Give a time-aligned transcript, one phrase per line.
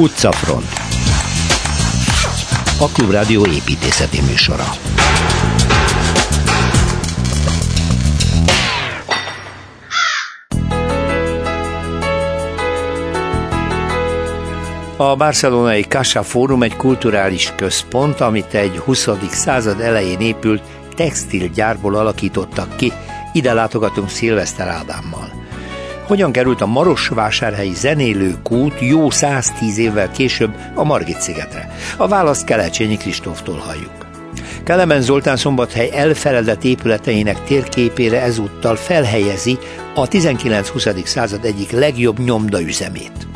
[0.00, 0.66] Utcafront
[2.78, 4.64] A Klubrádió építészeti műsora
[14.96, 19.08] A barcelonai Casa Fórum egy kulturális központ, amit egy 20.
[19.30, 20.62] század elején épült
[20.96, 22.92] textilgyárból alakítottak ki.
[23.32, 25.37] Ide látogatunk Szilveszter Ádámmal.
[26.08, 31.76] Hogyan került a Marosvásárhelyi zenélő kút jó 110 évvel később a Margit szigetre?
[31.96, 34.06] A választ Kelecsényi Kristóftól halljuk.
[34.64, 39.58] Kelemen Zoltán szombathely elfeledett épületeinek térképére ezúttal felhelyezi
[39.94, 41.04] a 19-20.
[41.04, 43.26] század egyik legjobb nyomdaüzemét.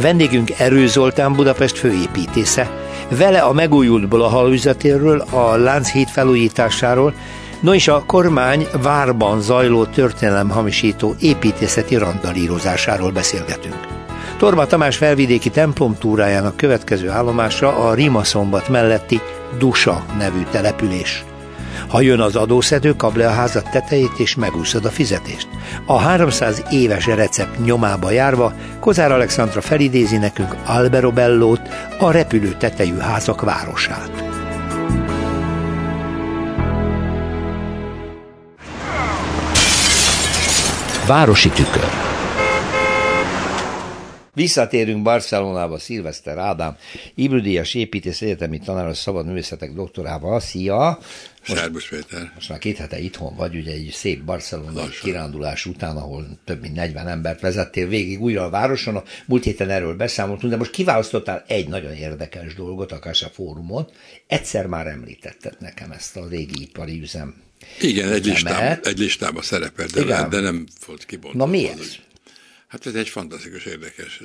[0.00, 2.70] Vendégünk Erő Zoltán Budapest főépítésze,
[3.08, 7.14] vele a megújultból a halüzetéről, a Lánchíd felújításáról,
[7.60, 13.86] no és a kormány várban zajló történelem hamisító építészeti randalírozásáról beszélgetünk.
[14.38, 19.20] Torma Tamás felvidéki templom túrájának következő állomása a Rimaszombat melletti
[19.58, 21.24] Dusa nevű település.
[21.88, 25.48] Ha jön az adószedő, kap le a házat tetejét és megúszod a fizetést.
[25.86, 31.60] A 300 éves recept nyomába járva Kozár Alexandra felidézi nekünk Albero Bellót,
[31.98, 34.10] a repülő tetejű házak városát.
[41.06, 42.10] Városi tükör
[44.34, 46.76] Visszatérünk Barcelonába, Szilveszter Ádám,
[47.14, 50.40] Ibrudíjas építész egyetemi tanár, a szabad művészetek doktorával.
[50.40, 50.98] Szia!
[51.42, 52.32] Szerbus Péter.
[52.34, 56.74] Most már két hete itthon vagy, ugye egy szép barcelonai kirándulás után, ahol több mint
[56.74, 58.96] 40 embert vezettél végig újra a városon.
[58.96, 63.88] A múlt héten erről beszámoltunk, de most kiválasztottál egy nagyon érdekes dolgot a Kasa Fórumon.
[64.26, 67.48] Egyszer már említetted nekem ezt a régi ipari üzem.
[67.80, 71.44] Igen, egy listában, egy listában szerepelt, de, de nem volt kibontva.
[71.44, 71.96] Na mi ez?
[72.66, 74.22] Hát ez egy fantasztikus, érdekes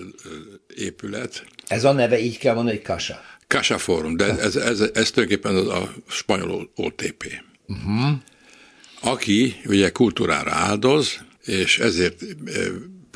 [0.75, 1.45] épület.
[1.67, 3.22] Ez a neve így kell mondani, hogy Casa?
[3.47, 7.43] Casa Forum, de ez, ez, ez tulajdonképpen az a spanyol OTP.
[7.67, 8.17] Uh-huh.
[9.02, 12.23] Aki ugye kultúrára áldoz, és ezért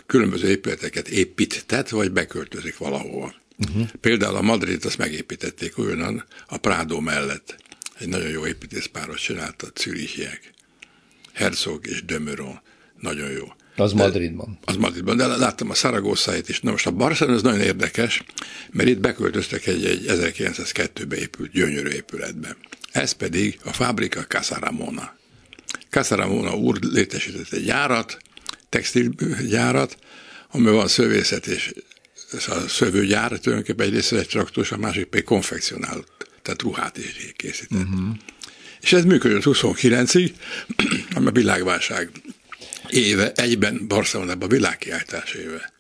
[0.06, 3.34] különböző épületeket épített, vagy beköltözik valahova.
[3.58, 3.88] Uh-huh.
[4.02, 7.58] Például a Madrid azt megépítették olyan a Prado mellett.
[8.00, 10.52] Egy nagyon jó építészpáros csinálta, Zürichiek.
[11.34, 12.62] Herzog és Dömeron.
[13.00, 13.54] Nagyon jó.
[13.76, 14.60] Az de, Madridban.
[14.66, 16.60] Az Madridban, de láttam a Szaragoszáit is.
[16.60, 18.24] Na most a Barcelona ez nagyon érdekes,
[18.70, 22.58] mert itt beköltöztek egy, egy 1902-be épült gyönyörű épületbe.
[22.92, 25.18] Ez pedig a Fabrika Casaramona.
[25.90, 28.18] Casaramona úr létesített egy gyárat,
[28.70, 29.98] textilgyárat,
[30.52, 31.74] amiben van szövészet és
[32.32, 36.04] a szövőgyár, tulajdonképpen egy része egy traktus, a másik pedig konfekcionál,
[36.50, 37.78] tehát ruhát is készített.
[37.78, 38.16] Uh-huh.
[38.82, 40.32] És ez működött 29-ig,
[41.16, 42.10] ami a világválság
[42.90, 45.74] éve egyben Barcelonában világkiáltás éve.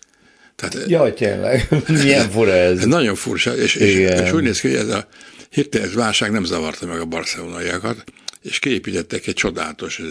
[0.55, 1.67] Tehát, Jaj, tényleg,
[2.03, 2.77] milyen fura ez.
[2.77, 5.07] ez nagyon furcsa, és, és, és úgy néz ki, hogy ez a
[5.49, 8.03] hirtelen válság nem zavarta meg a barcelonaiakat,
[8.41, 10.01] és kiépítettek egy csodálatos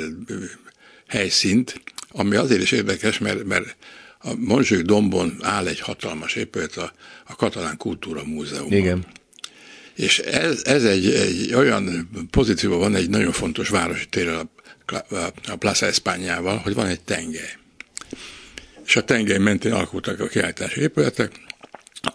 [1.06, 3.76] helyszínt, ami azért is érdekes, mert, mert
[4.18, 6.92] a Monzsők dombon áll egy hatalmas épület, a,
[7.26, 8.72] a Katalán Kultúra Múzeum.
[8.72, 9.06] Igen.
[9.98, 14.50] És ez, ez egy, egy olyan pozícióban van egy nagyon fontos városi tér a
[15.47, 17.56] a Plaza Espányával, hogy van egy tengely.
[18.84, 21.32] És a tengely mentén alakultak a kiállítási épületek,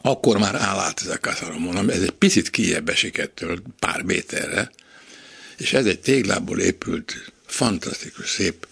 [0.01, 4.71] akkor már állát ez a Casaramon, ez egy picit kijebb esik ettől pár méterre,
[5.57, 8.67] és ez egy téglából épült, fantasztikus, szép,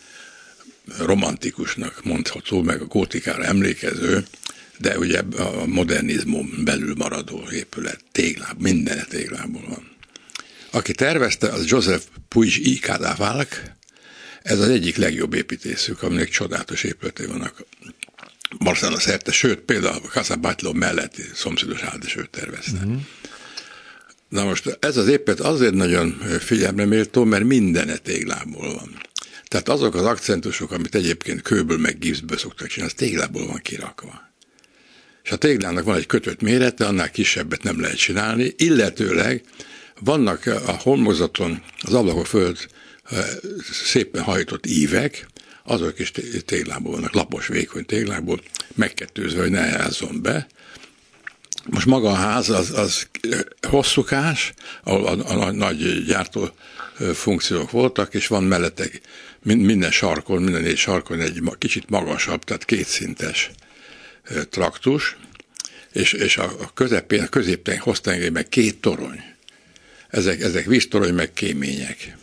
[0.98, 4.26] romantikusnak mondható, meg a gótikára emlékező,
[4.82, 9.90] de ugye a modernizmum belül maradó épület, téglában, minden téglából van.
[10.72, 13.56] Aki tervezte, az Joseph Puig y Cadavalc,
[14.42, 17.66] ez az egyik legjobb építészük, aminek csodálatos épületei vannak
[18.60, 22.78] Barcelona szerte, sőt, például a Casa Batlló melletti szomszédos házat is ő tervezte.
[22.78, 23.02] Uh-huh.
[24.30, 29.02] Na most ez az épület azért nagyon figyelemre méltó, mert minden téglából van.
[29.48, 34.31] Tehát azok az akcentusok, amit egyébként kőből meg gipszből szoktak csinálni, az téglából van kirakva.
[35.24, 39.44] És a téglának van egy kötött mérete, annál kisebbet nem lehet csinálni, illetőleg
[40.00, 42.68] vannak a holmozaton, az ablakok fölött
[43.72, 45.28] szépen hajtott ívek,
[45.64, 46.12] azok is
[46.46, 48.42] téglából vannak, lapos, vékony téglából,
[48.76, 50.48] megkettőzve, hogy ne elzon be.
[51.66, 53.08] Most maga a ház az, az
[53.68, 54.54] hosszúkás,
[54.84, 56.50] ahol a, a, a nagy gyártó
[57.14, 58.86] funkciók voltak, és van mellette
[59.42, 63.52] minden sarkon, minden négy sarkon egy kicsit magasabb, tehát kétszintes
[64.50, 65.18] traktus,
[65.92, 69.24] és, és a közepén, a középen hoztengelyben két torony.
[70.10, 72.18] Ezek, ezek víztorony, meg kémények.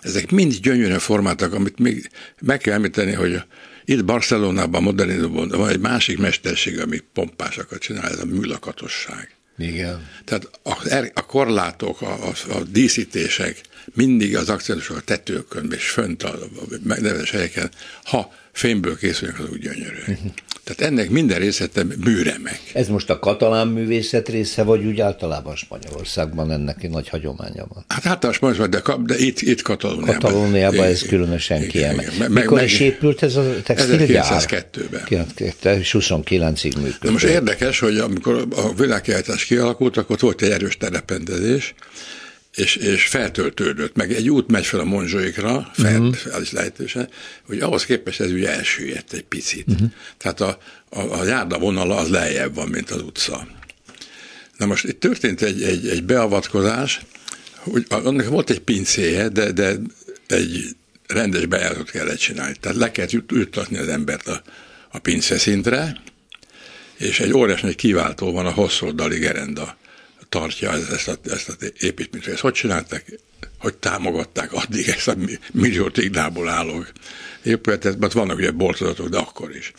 [0.00, 2.10] Ezek mind gyönyörűen formáltak, amit még
[2.40, 3.42] meg kell említeni, hogy
[3.84, 9.36] Itt Barcelonában, modernizmusban van egy másik mesterség, ami pompásakat csinál, ez a műlakatosság.
[9.58, 10.08] Igen.
[10.24, 13.60] Tehát a, a korlátok, a, a, a díszítések,
[13.94, 16.38] mindig az akcentusok a tetőkön, és fönt a,
[16.82, 17.70] megnevezés helyeken,
[18.04, 19.98] ha fémből készülnek, az úgy gyönyörű.
[19.98, 20.32] Uh-huh.
[20.64, 22.60] Tehát ennek minden részlete műremek.
[22.72, 27.84] Ez most a katalán művészet része, vagy úgy általában Spanyolországban ennek nagy hagyománya van?
[27.88, 30.14] Hát általában Spanyolországban, de, de itt, itt Katalóniában.
[30.14, 32.28] Katalóniában ez különösen kiemel.
[32.28, 34.24] Mikor meg, is épült ez a textilgyár?
[34.28, 35.78] 1902-ben.
[35.78, 37.10] És 29-ig működött.
[37.10, 41.74] most érdekes, hogy amikor a világkiállítás kialakult, akkor volt egy erős terependezés,
[42.54, 46.14] és, és feltöltődött, meg egy út megy fel a monzsoikra, fel, uh-huh.
[46.14, 47.08] fel is lehetősen,
[47.46, 49.68] hogy ahhoz képest ez ugye elsüllyedt egy picit.
[49.68, 49.90] Uh-huh.
[50.16, 50.58] Tehát a,
[50.88, 53.46] a, a járda vonala az lejjebb van, mint az utca.
[54.56, 57.00] Na most itt történt egy, egy, egy beavatkozás,
[57.54, 59.76] hogy annak volt egy pincéje, de, de
[60.26, 60.76] egy
[61.06, 62.54] rendes bejáratot kellett csinálni.
[62.60, 64.42] Tehát le kellett juttatni az embert a,
[64.90, 66.02] a pince szintre,
[66.96, 69.76] és egy óriás nagy kiváltó van a hosszoldali gerenda
[70.32, 72.26] tartja ezt a, ezt a építményt.
[72.26, 73.20] Ezt hogy csinálták?
[73.58, 75.14] Hogy támogatták addig ezt a
[75.52, 76.84] millió tignából álló
[77.42, 79.72] épületet, mert vannak ugye boltozatok, de akkor is.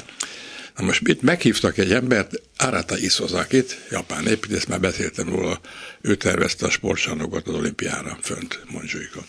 [0.78, 5.60] Na most itt meghívtak egy embert, Arata Isozakit, japán építész, már beszéltem róla,
[6.02, 9.24] ő tervezte a sportcsarnokot az olimpiára fönt Monzsuikon.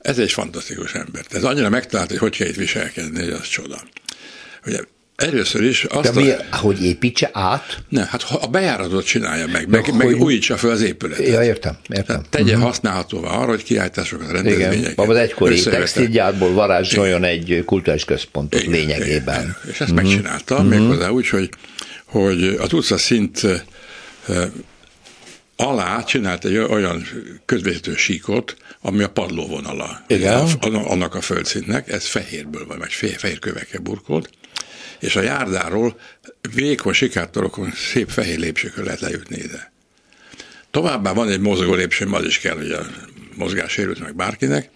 [0.00, 1.24] Ez egy fantasztikus ember.
[1.30, 3.82] Ez annyira megtalált, hogy hogy kell itt viselkedni, hogy az csoda.
[4.66, 4.80] Ugye
[5.18, 6.56] Először is azt De mi, a...
[6.56, 7.78] hogy építse át?
[7.88, 10.14] Ne, hát a bejáratot csinálja meg, meg, meg hogy...
[10.14, 11.26] újítsa fel az épületet.
[11.26, 12.06] Ja, értem, értem.
[12.06, 12.66] Tehát tegye uh-huh.
[12.66, 14.92] használhatóvá arra, hogy kiállításokat, rendezvényeket.
[14.92, 19.40] Igen, az egykori textilgyárból varázsoljon egy kulturális központot igen, lényegében.
[19.40, 19.96] Igen, És ezt uh-huh.
[19.96, 20.70] megcsinálta, uh-huh.
[20.70, 21.48] méghozzá úgy, hogy,
[22.04, 23.46] hogy az utca szint
[25.56, 27.06] alá csinált egy olyan
[27.44, 30.46] közvetítő síkot, ami a padlóvonala Igen.
[30.60, 34.30] annak a földszintnek, ez fehérből van, vagy fehér kövekkel burkolt,
[35.00, 35.98] és a járdáról
[36.54, 39.72] vékony sikátorokon szép fehér lépcsőkön lehet lejutni ide.
[40.70, 42.86] Továbbá van egy mozgó lépcső, az is kell, hogy a
[43.34, 44.70] mozgás sérült meg bárkinek,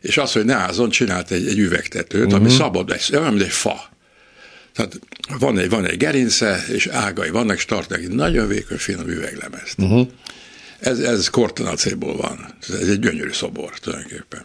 [0.00, 2.40] és az, hogy ne ázzon, csinált egy, egy üvegtetőt, uh-huh.
[2.40, 2.56] ami mhm.
[2.56, 3.90] szabad, egy, olyan, mint egy fa.
[4.72, 4.98] Tehát
[5.38, 9.78] van egy, van egy gerince, és ágai vannak, és tartnak egy nagyon vékony, finom üveglemezt.
[9.78, 10.08] Uh-huh.
[10.80, 12.54] Ez, ez kortonacéból van.
[12.68, 14.44] Ez egy gyönyörű szobor tulajdonképpen.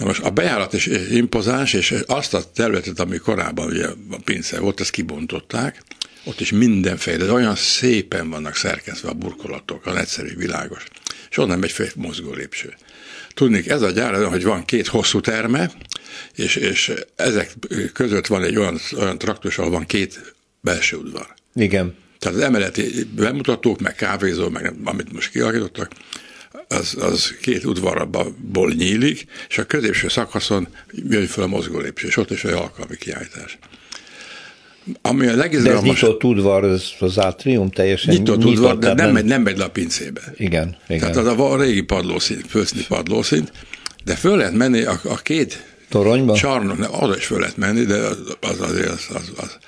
[0.00, 4.60] Na most a bejárat is impozáns, és azt a területet, ami korábban ugye a pince
[4.60, 5.82] volt, ezt kibontották,
[6.24, 10.84] ott is mindenféle, de olyan szépen vannak szerkezve a burkolatok, az egyszerű, világos.
[11.30, 12.74] És onnan megy fel mozgó lépcső.
[13.34, 15.70] Tudnék, ez a gyár, hogy van két hosszú terme,
[16.34, 17.54] és, és ezek
[17.92, 21.34] között van egy olyan, olyan traktus, ahol van két belső udvar.
[21.54, 21.94] Igen.
[22.18, 25.90] Tehát az emeleti bemutatók, meg kávézó, meg amit most kialakítottak,
[26.78, 30.68] az, az két udvarból nyílik, és a középső szakaszon
[31.08, 33.58] jön fel a mozgólépcső, és ott is egy alkalmi kiállítás.
[35.02, 35.82] Ami a legizgalmas...
[35.82, 39.42] De ez nyitott udvar, az, az átrium teljesen nyitott, nyitott udvar, de nem, megy, nem
[39.42, 40.20] megy le a pincébe.
[40.36, 41.12] Igen, igen.
[41.12, 43.52] Tehát az a régi padlószint, fölszni padlószint,
[44.04, 46.34] de föl lehet menni a, a két Toronyba?
[46.34, 49.58] Csarnok, nem, oda is föl lehet menni, de az, az azért az, az, az,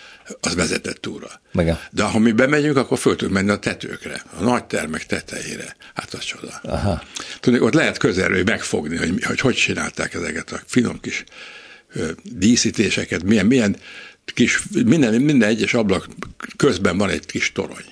[0.41, 1.41] az vezetett túra.
[1.53, 1.81] Mega.
[1.91, 5.77] De ha mi bemegyünk, akkor föl tudunk menni a tetőkre, a nagy termek tetejére.
[5.95, 6.61] Hát az csoda.
[6.63, 7.03] Aha.
[7.41, 11.25] Tudni, ott lehet közelről megfogni, hogy, hogy hogy csinálták ezeket a finom kis
[11.93, 13.77] ö, díszítéseket, milyen, milyen
[14.25, 16.07] kis, minden, minden egyes ablak
[16.57, 17.85] közben van egy kis torony.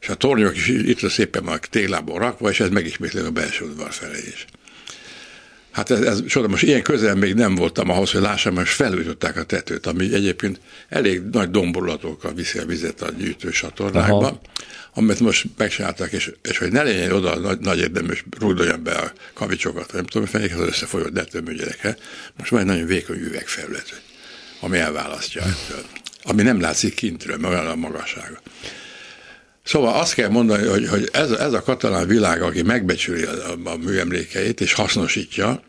[0.00, 3.92] És a tornyok is itt szépen van téglából rakva, és ez megismétli a belső udvar
[3.92, 4.46] felé is.
[5.78, 9.42] Hát ez, ez most ilyen közel még nem voltam ahhoz, hogy lássam, most felújították a
[9.42, 14.40] tetőt, ami egyébként elég nagy domborulatokkal viszi a vizet a gyűjtősatornákba, Aha.
[14.94, 19.12] amit most megcsinálták, és, és hogy ne legyen oda nagy, nagy érdemű, rúdoljan be a
[19.34, 21.96] kavicsokat, nem tudom, hogy az összefolyott detőműgyerekkel,
[22.36, 24.02] most van egy nagyon vékony üvegfelület,
[24.60, 25.84] ami elválasztja ettől,
[26.22, 28.40] ami nem látszik kintről, mert olyan a magassága.
[29.68, 33.76] Szóval azt kell mondani, hogy, hogy ez, ez a katalán világ, aki megbecsüli a, a
[33.76, 35.62] műemlékeit és hasznosítja,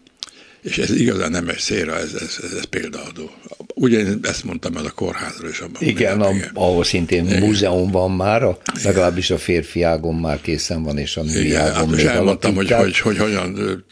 [0.62, 3.32] és ez igazán nem egy szélre, ez, ez, ez, ez példaadó.
[3.76, 5.60] Ugye ezt mondtam el a kórházról is.
[5.60, 7.42] Abban igen, a, ahol szintén igen.
[7.42, 11.62] múzeum van már, a, legalábbis a férfi ágon már készen van, és a női igen,
[11.62, 13.86] ágon hát még elmondtam, hogy, hogy, hogy, hogyan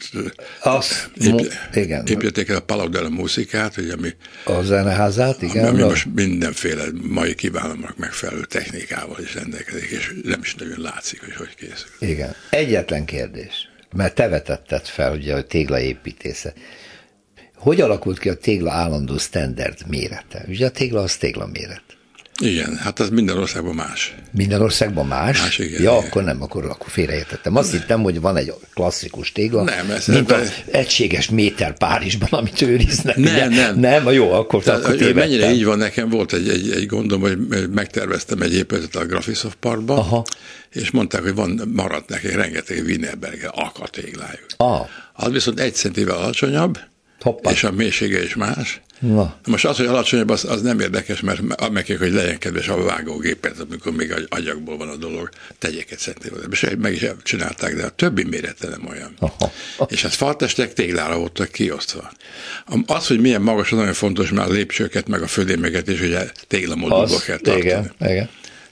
[0.62, 2.06] az, ép, igen.
[2.06, 4.08] építették el a Palau de la Musicát, ugye, ami,
[4.44, 5.66] a zeneházát, igen.
[5.66, 11.20] Ami, ami most mindenféle mai kívánalmak megfelelő technikával is rendelkezik, és nem is nagyon látszik,
[11.20, 12.10] hogy hogy készül.
[12.10, 12.34] Igen.
[12.50, 16.52] Egyetlen kérdés mert te vetetted fel, ugye, a téglaépítésze.
[17.54, 20.44] Hogy alakult ki a tégla állandó standard mérete?
[20.48, 21.97] Ugye a tégla az tégla méret.
[22.40, 24.14] Igen, hát az minden országban más.
[24.30, 25.40] Minden országban más?
[25.40, 25.82] Más, igen.
[25.82, 26.08] Ja, igen.
[26.08, 27.56] akkor nem, akkor, akkor félreértettem.
[27.56, 27.80] Azt nem.
[27.80, 33.16] hittem, hogy van egy klasszikus tégla, nem, ez mint az egységes méter Párizsban, amit őriznek.
[33.16, 33.48] Nem, ugye?
[33.48, 33.78] nem.
[33.78, 35.28] Nem, jó, akkor, Tehát, akkor tévedtem.
[35.28, 37.38] Mennyire így van, nekem volt egy, egy, egy gondom, hogy
[37.70, 40.24] megterveztem egy épületet a Graphisoft Parkba, Aha.
[40.70, 44.46] és mondták, hogy van, maradt nekik rengeteg Wienerberger akatéglájuk.
[44.56, 44.86] Ah.
[45.12, 46.78] Az viszont egy centivel alacsonyabb,
[47.20, 47.50] Hoppa.
[47.50, 48.80] és a mélysége is más.
[48.98, 49.36] Na.
[49.46, 53.54] Most az, hogy alacsonyabb, az, az nem érdekes, mert meg hogy legyen kedves a vágógépet,
[53.70, 55.28] amikor még agyagból van a dolog,
[55.58, 56.40] tegyek egy centivel.
[56.50, 59.14] És meg is csinálták, de a többi mérete nem olyan.
[59.18, 59.52] Aha.
[59.88, 62.12] És hát faltestek téglára voltak kiosztva.
[62.86, 66.30] Az, hogy milyen magas, az nagyon fontos, mert a lépcsőket, meg a földémeket is ugye
[66.46, 67.64] téglamódulba kell tartani.
[67.64, 68.28] Igen, igen.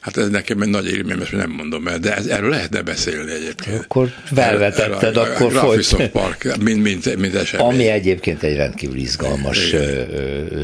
[0.06, 3.32] Hát ez nekem egy nagy élmény, ezt nem mondom el, de ez, erről lehetne beszélni
[3.32, 3.84] egyébként.
[3.84, 6.10] Akkor felvetetted, akkor folyt.
[6.10, 7.66] Park, mint, mint, mint esemény.
[7.66, 10.08] Ami egyébként egy rendkívül izgalmas Igen.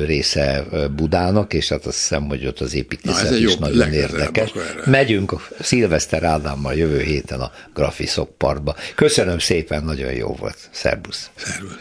[0.06, 0.64] része
[0.96, 4.52] Budának, és hát azt hiszem, hogy ott az építészet Na, is nagyon érdekes.
[4.84, 8.76] Megyünk a Szilveszter Ádámmal jövő héten a Graphisoft Parkba.
[8.94, 10.56] Köszönöm szépen, nagyon jó volt.
[10.70, 11.30] Szerbusz.
[11.37, 11.76] Szerbusz.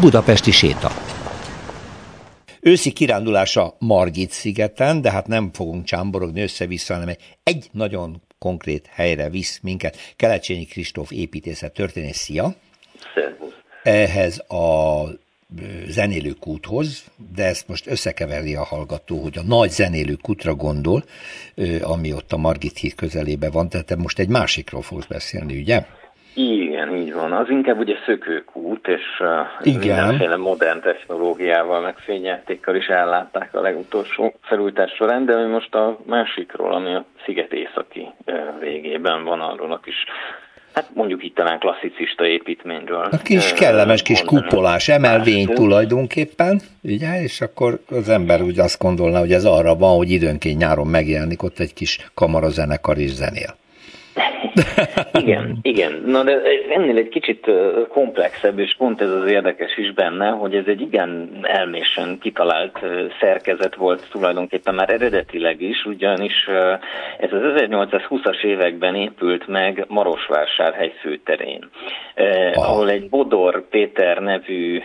[0.00, 0.92] Budapesti séta.
[2.60, 9.30] Őszi kirándulása Margit szigeten, de hát nem fogunk csámborogni össze-vissza, hanem egy nagyon konkrét helyre
[9.30, 9.96] visz minket.
[10.16, 12.54] Kelecsényi Kristóf építészet történész, szia!
[13.14, 13.52] Szervusz!
[13.82, 15.04] Ehhez a
[15.88, 21.04] zenélőkúthoz, de ezt most összekeverli a hallgató, hogy a nagy zenélőkútra gondol,
[21.80, 25.86] ami ott a Margit híd közelébe van, tehát te most egy másikról fogsz beszélni, ugye?
[26.34, 27.32] Igen, így van.
[27.32, 29.80] Az inkább ugye szökőkút, és uh, Igen.
[29.80, 36.72] mindenféle modern technológiával, meg fényjátékkal is ellátták a legutolsó felújítás során, de most a másikról,
[36.74, 40.04] ami a sziget északi uh, végében van, arról a kis
[40.74, 43.08] Hát mondjuk itt talán klasszicista építményről.
[43.10, 49.18] A kis kellemes kis kupolás, emelvény tulajdonképpen, ugye, és akkor az ember úgy azt gondolná,
[49.18, 53.58] hogy ez arra van, hogy időnként nyáron megjelenik ott egy kis kamarazenekar és zenél
[55.22, 56.02] igen, igen.
[56.06, 56.40] Na de
[56.70, 57.50] ennél egy kicsit
[57.88, 62.78] komplexebb, és pont ez az érdekes is benne, hogy ez egy igen elmésen kitalált
[63.20, 66.48] szerkezet volt tulajdonképpen már eredetileg is, ugyanis
[67.18, 71.70] ez az 1820-as években épült meg Marosvásárhely főterén,
[72.54, 72.68] ah.
[72.68, 74.80] ahol egy Bodor Péter nevű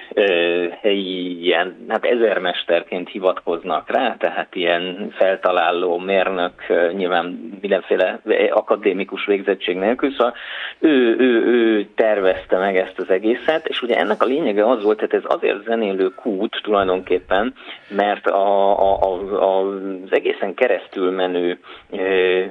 [0.81, 6.53] helyi ilyen, hát ezermesterként hivatkoznak rá, tehát ilyen feltaláló mérnök,
[6.93, 10.33] nyilván mindenféle akadémikus végzett végzettség nélkül, szóval
[10.79, 14.99] ő, ő, ő tervezte meg ezt az egészet, és ugye ennek a lényege az volt,
[14.99, 17.53] hogy ez azért zenélő kút tulajdonképpen,
[17.89, 21.59] mert a, a, a, az egészen keresztül menő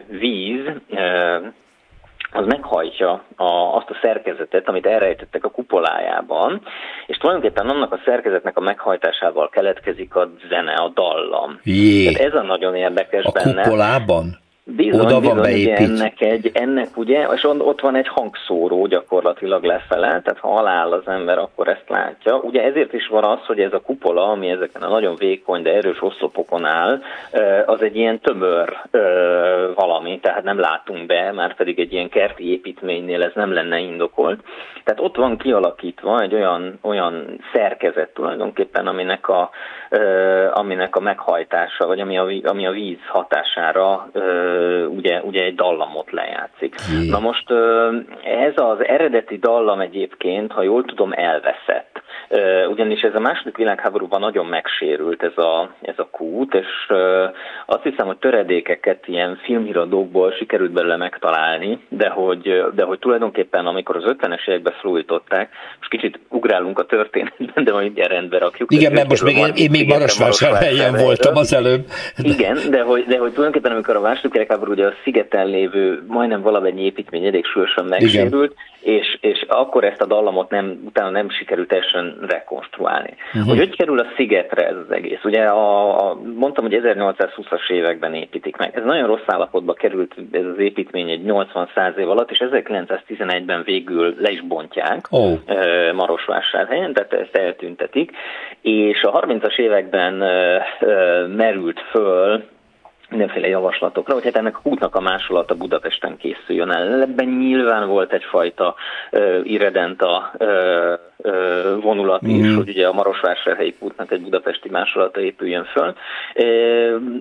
[0.08, 0.64] víz,
[2.32, 3.44] az meghajtja a,
[3.76, 6.60] azt a szerkezetet, amit elrejtettek a kupolájában,
[7.06, 11.60] és tulajdonképpen annak a szerkezetnek a meghajtásával keletkezik a zene, a dallam.
[11.62, 12.12] Jé.
[12.12, 13.60] Tehát ez a nagyon érdekes a benne.
[13.60, 14.42] A kupolában?
[14.66, 20.06] Bizony, Oda van bizony, ennek, egy, ennek ugye, és ott van egy hangszóró gyakorlatilag lefele,
[20.06, 22.36] tehát ha aláll az ember, akkor ezt látja.
[22.36, 25.74] Ugye ezért is van az, hogy ez a kupola, ami ezeken a nagyon vékony, de
[25.74, 27.02] erős oszlopokon áll,
[27.66, 28.76] az egy ilyen tömör
[29.74, 34.40] valami, tehát nem látunk be, már pedig egy ilyen kerti építménynél ez nem lenne indokolt.
[34.84, 39.50] Tehát ott van kialakítva egy olyan, olyan szerkezet tulajdonképpen, aminek a,
[40.52, 44.08] aminek a meghajtása, vagy ami a, ami a víz hatására
[44.88, 46.74] ugye, ugye egy dallamot lejátszik.
[46.92, 47.08] Jé.
[47.08, 47.50] Na most
[48.24, 51.93] ez az eredeti dallam egyébként, ha jól tudom, elveszett.
[52.70, 56.96] Ugyanis ez a második világháborúban nagyon megsérült ez a, ez a kút, és
[57.66, 63.96] azt hiszem, hogy töredékeket ilyen filmhíradókból sikerült belőle megtalálni, de hogy, de hogy tulajdonképpen amikor
[63.96, 68.72] az 50-es években fluidották, most kicsit ugrálunk a történetben, de majd mindjárt rendbe rakjuk.
[68.72, 71.84] Igen, mert most még én, én még Marosvásárhelyen voltam az előbb.
[72.16, 72.28] De...
[72.28, 76.42] Igen, de hogy, de hogy tulajdonképpen amikor a második világháború ugye a szigeten lévő majdnem
[76.42, 81.30] valamennyi építmény elég súlyosan megsérült, Igen és, és akkor ezt a dallamot nem, utána nem
[81.30, 83.14] sikerült teljesen rekonstruálni.
[83.26, 83.48] Uh-huh.
[83.48, 85.24] Hogy hogy kerül a szigetre ez az egész?
[85.24, 88.76] Ugye a, a, mondtam, hogy 1820-as években építik meg.
[88.76, 94.14] Ez nagyon rossz állapotba került ez az építmény egy 80-100 év alatt, és 1911-ben végül
[94.18, 95.38] le is bontják oh.
[95.94, 98.10] Marosvásárhelyen, tehát ezt eltüntetik,
[98.60, 100.14] és a 30-as években
[101.28, 102.44] merült föl
[103.10, 107.02] mindenféle javaslatokra, hogy hát ennek a útnak a másolata Budapesten készüljön el.
[107.02, 108.74] Ebben nyilván volt egyfajta
[109.12, 112.28] uh, irredenta uh, uh, vonulat mm.
[112.28, 115.94] is, hogy ugye a Marosvásárhelyi útnak egy budapesti másolata épüljön föl,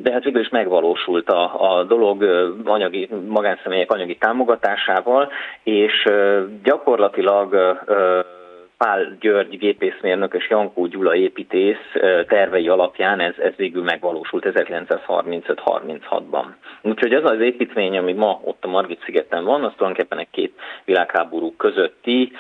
[0.01, 2.23] de hát végül is megvalósult a, a dolog
[2.65, 5.31] anyagi, magánszemélyek anyagi támogatásával,
[5.63, 6.09] és
[6.63, 7.53] gyakorlatilag
[7.87, 7.97] uh,
[8.83, 11.85] Pál György gépészmérnök és Jankó Gyula építész
[12.27, 16.45] tervei alapján ez, ez végül megvalósult 1935-36-ban.
[16.81, 20.53] Úgyhogy az az építmény, ami ma ott a Margit szigeten van, az tulajdonképpen egy két
[20.85, 22.31] világháború közötti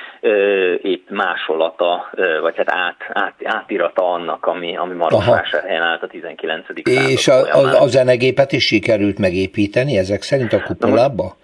[0.81, 2.09] épp másolata,
[2.41, 6.65] vagy hát át, át, átirata annak, ami, ami Marosvásárhelyen állt a 19.
[6.83, 11.35] És a, a, a zenegépet is sikerült megépíteni ezek szerint a kupolába?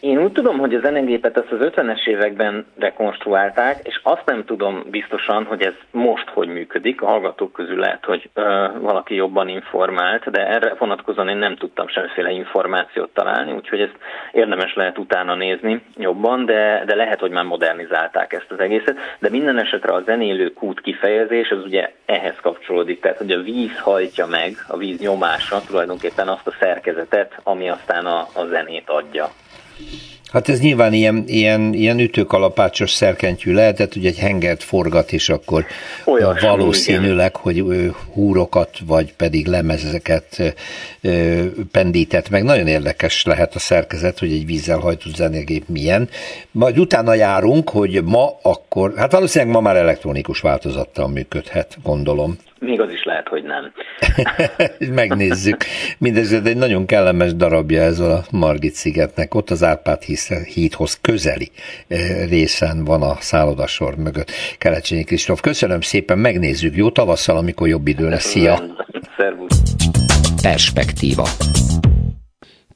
[0.00, 4.84] Én úgy tudom, hogy a zenegépet azt az 50-es években rekonstruálták, és azt nem tudom
[4.90, 7.02] biztosan, hogy ez most hogy működik.
[7.02, 11.88] A hallgatók közül lehet, hogy ö, valaki jobban informált, de erre vonatkozóan én nem tudtam
[11.88, 13.96] semmiféle információt találni, úgyhogy ezt
[14.32, 18.98] érdemes lehet utána nézni jobban, de, de lehet, hogy már modernizálták ezt az egészet.
[19.18, 23.78] De minden esetre a zenélő kút kifejezés az ugye ehhez kapcsolódik, tehát hogy a víz
[23.78, 29.28] hajtja meg, a víz nyomása tulajdonképpen azt a szerkezetet, ami aztán a, a zenét adja.
[30.32, 35.66] Hát ez nyilván ilyen, ilyen, ilyen ütőkalapácsos szerkentyű lehetett, hogy egy hengert forgat, és akkor
[36.04, 37.64] Olyan valószínűleg, igen.
[37.64, 40.54] hogy húrokat, vagy pedig lemezeket
[41.70, 42.42] pendített meg.
[42.42, 46.08] Nagyon érdekes lehet a szerkezet, hogy egy vízzel hajtott zenegép milyen.
[46.50, 52.38] Majd utána járunk, hogy ma akkor, hát valószínűleg ma már elektronikus változattal működhet, gondolom.
[52.60, 53.72] Még az is lehet, hogy nem.
[54.94, 55.64] Megnézzük.
[55.98, 59.34] Mindezért egy nagyon kellemes darabja ez a Margit szigetnek.
[59.34, 61.50] Ott az Árpád hídhoz közeli
[61.88, 64.30] eh, részen van a szállodasor mögött.
[64.58, 66.76] Kelecsényi Kristóf, köszönöm szépen, megnézzük.
[66.76, 68.24] Jó tavasszal, amikor jobb idő lesz.
[68.24, 68.62] Szia!
[69.16, 69.62] Szervusz!
[70.42, 71.28] Perspektíva.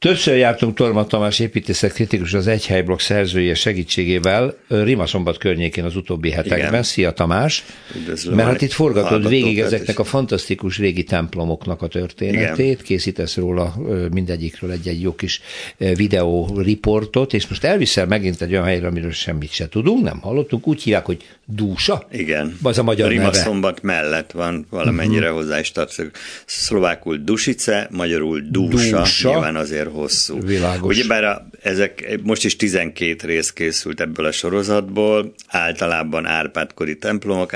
[0.03, 6.69] Többször jártunk Torma Tamás építészet kritikus az Egyhelyblokk szerzője segítségével Rimaszombat környékén az utóbbi hetekben.
[6.69, 6.83] Igen.
[6.83, 7.65] Szia Tamás!
[7.97, 12.85] Üdvözlöm Mert hát itt forgatod végig ezeknek a fantasztikus régi templomoknak a történetét, Igen.
[12.85, 13.75] készítesz róla
[14.13, 15.41] mindegyikről egy-egy jó kis
[15.77, 20.67] videó riportot, és most elviszel megint egy olyan helyre, amiről semmit se tudunk, nem hallottunk,
[20.67, 22.07] úgy hívják, hogy Dúsa?
[22.13, 22.59] Igen.
[22.63, 25.41] Az a magyar Rimaszombat mellett van valamennyire uh-huh.
[25.41, 26.17] hozzá is tartozik.
[26.47, 29.31] Szlovákul Dusice, magyarul Dúsa, Dúsa.
[29.31, 30.41] nyilván azért hosszú.
[30.41, 30.97] Világos.
[30.97, 37.55] Ugyebár a, ezek most is 12 rész készült ebből a sorozatból, általában Árpádkori templomok,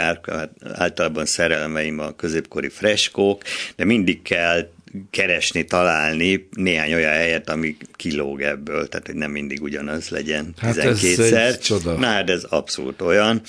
[0.74, 3.42] általában szerelmeim a középkori freskók,
[3.76, 4.68] de mindig kell
[5.10, 10.76] keresni, találni néhány olyan helyet, ami kilóg ebből, tehát hogy nem mindig ugyanaz legyen hát
[10.76, 11.98] 12-szer.
[11.98, 13.40] Na hát ez abszolút olyan.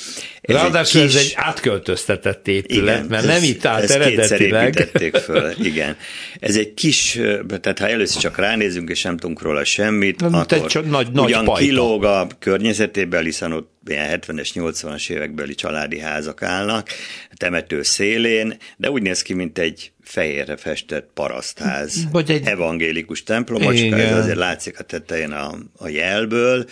[0.42, 1.16] Ez Ráadásul kis...
[1.16, 4.90] ez egy átköltöztetett épület, igen, mert ez, nem itt állt eredetileg.
[5.24, 5.98] föl, igen.
[6.40, 7.20] Ez egy kis,
[7.62, 11.26] tehát ha először csak ránézünk, és nem tudunk róla semmit, nem, akkor csak nagy, nagy
[11.26, 11.62] ugyan pajta.
[11.62, 16.89] kilóg a környezetében, hiszen ott ilyen 70-es, 80-as évekbeli családi házak állnak,
[17.36, 23.95] temető szélén, de úgy néz ki, mint egy fehérre festett parasztház, Vagy egy evangélikus templomocska,
[23.95, 26.65] ez azért látszik a tetején a, a jelből,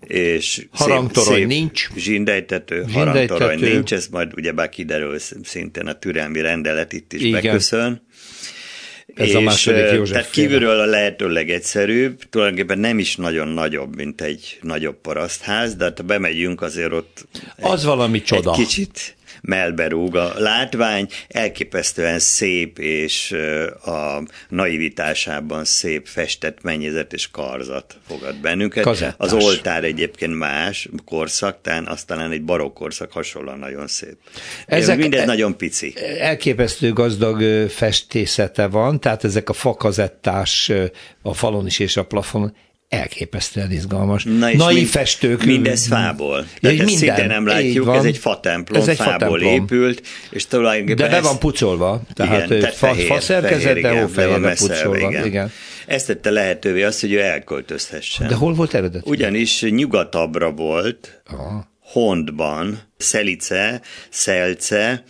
[0.00, 6.40] és harangtorony szép, szép nincs, zsindejtető, harangtorony nincs, ez majd ugyebár kiderül szintén a türelmi
[6.40, 7.42] rendelet itt is Igen.
[7.42, 8.02] beköszön.
[9.14, 13.96] Ez és, a második József Tehát kívülről a lehető legegyszerűbb, tulajdonképpen nem is nagyon nagyobb,
[13.96, 17.26] mint egy nagyobb parasztház, de hát ha bemegyünk, azért ott
[17.60, 18.50] az egy, valami csoda.
[18.50, 23.36] Egy kicsit melberúg a látvány, elképesztően szép és
[23.84, 28.84] a naivitásában szép festett mennyezet és karzat fogad bennünket.
[28.84, 29.14] Kazettás.
[29.18, 34.16] Az oltár egyébként más korszak, tehát aztán egy barokk korszak hasonlóan nagyon szép.
[34.66, 35.94] Ezek Mindez e- nagyon pici.
[36.18, 40.72] Elképesztő gazdag festészete van, tehát ezek a fakazettás
[41.22, 42.54] a falon is és a plafon
[42.90, 44.24] elképesztően izgalmas.
[44.24, 45.44] Na és Naiv mind, festők.
[45.44, 46.46] Mindez fából.
[46.60, 49.52] De ezt minden, szinte nem látjuk, van, ez egy fatemplom, ez egy fából fatemplom.
[49.52, 51.10] épült, és tulajdonképpen...
[51.10, 55.08] De be van pucolva, tehát, igen, tehát fa, fehér, fa szerkezet, de hófehérbe pucolva.
[55.10, 55.26] Igen.
[55.26, 55.52] igen.
[55.86, 58.28] Ezt tette lehetővé azt, hogy ő elköltözhessen.
[58.28, 59.06] De hol volt eredetileg?
[59.06, 61.68] Ugyanis nyugatabbra volt, Aha.
[61.80, 65.04] Hondban, Szelice, Szelce,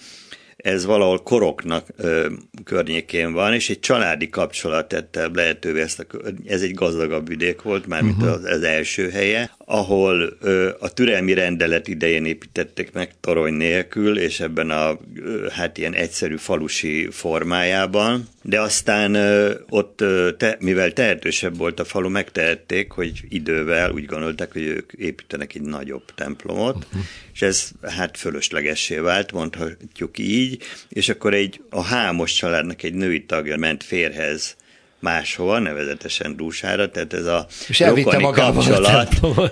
[0.62, 2.26] ez valahol koroknak ö,
[2.64, 7.86] környékén van, és egy családi kapcsolat tette lehetővé ezt a, ez egy gazdagabb vidék volt,
[7.86, 8.32] mármint uh-huh.
[8.32, 14.40] az, az első helye, ahol ö, a türelmi rendelet idején építették meg torony nélkül, és
[14.40, 20.92] ebben a ö, hát ilyen egyszerű falusi formájában, de aztán ö, ott, ö, te, mivel
[20.92, 26.76] tehetősebb volt a falu, megtehették, hogy idővel úgy gondolták, hogy ők építenek egy nagyobb templomot,
[26.76, 27.02] uh-huh.
[27.34, 30.49] és ez hát fölöslegessé vált, mondhatjuk így,
[30.88, 34.56] és akkor egy a Hámos családnak egy női tagja ment férhez
[35.00, 39.08] máshova, nevezetesen dúsára, tehát ez a és rokoni kapcsolat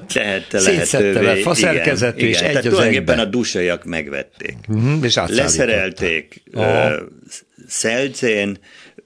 [0.06, 1.40] tehette lehetővé.
[1.42, 2.46] faszerkezetű, igen, és igen.
[2.46, 4.56] egy tehát tulajdonképpen a dúsaiak megvették.
[4.68, 6.92] Uh-huh, és Leszerelték oh.
[7.68, 8.58] Szelcén,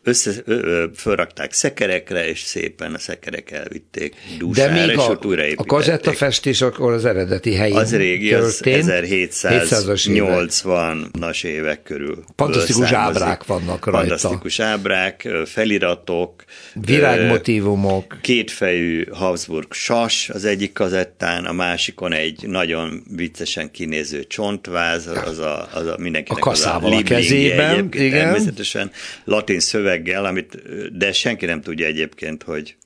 [0.02, 5.24] össze, ö, fölrakták szekerekre, és szépen a szekerek elvitték dúsára, De még és a, ott
[5.56, 12.24] a kazettafestés akkor az eredeti helyén Az régi, az 1780-as évek körül.
[12.36, 13.98] Fantasztikus ábrák vannak rajta.
[13.98, 16.44] Fantasztikus ábrák, feliratok.
[16.74, 18.18] Virágmotívumok.
[18.20, 25.68] Kétfejű Habsburg sas az egyik kazettán, a másikon egy nagyon viccesen kinéző csontváz, az a,
[25.72, 28.10] az a mindenkinek a az a, a kezében, igen.
[28.10, 28.90] Természetesen
[29.24, 29.60] latin
[29.92, 30.62] szöveggel, amit,
[30.98, 32.76] de senki nem tudja egyébként, hogy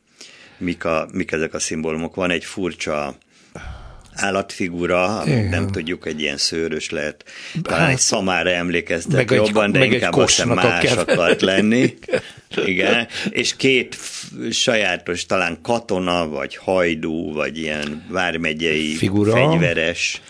[0.59, 2.14] mik, a, mik ezek a szimbólumok.
[2.14, 3.16] Van egy furcsa
[4.12, 7.25] állatfigura, amit nem tudjuk, egy ilyen szőrös lehet,
[7.62, 11.95] talán hát, egy szamára emlékeztet meg jobban, egy, de meg inkább azt más akart lenni.
[12.66, 13.97] Igen, és két
[14.51, 19.33] sajátos, talán katona, vagy hajdú, vagy ilyen vármegyei Figura.
[19.33, 20.21] fegyveres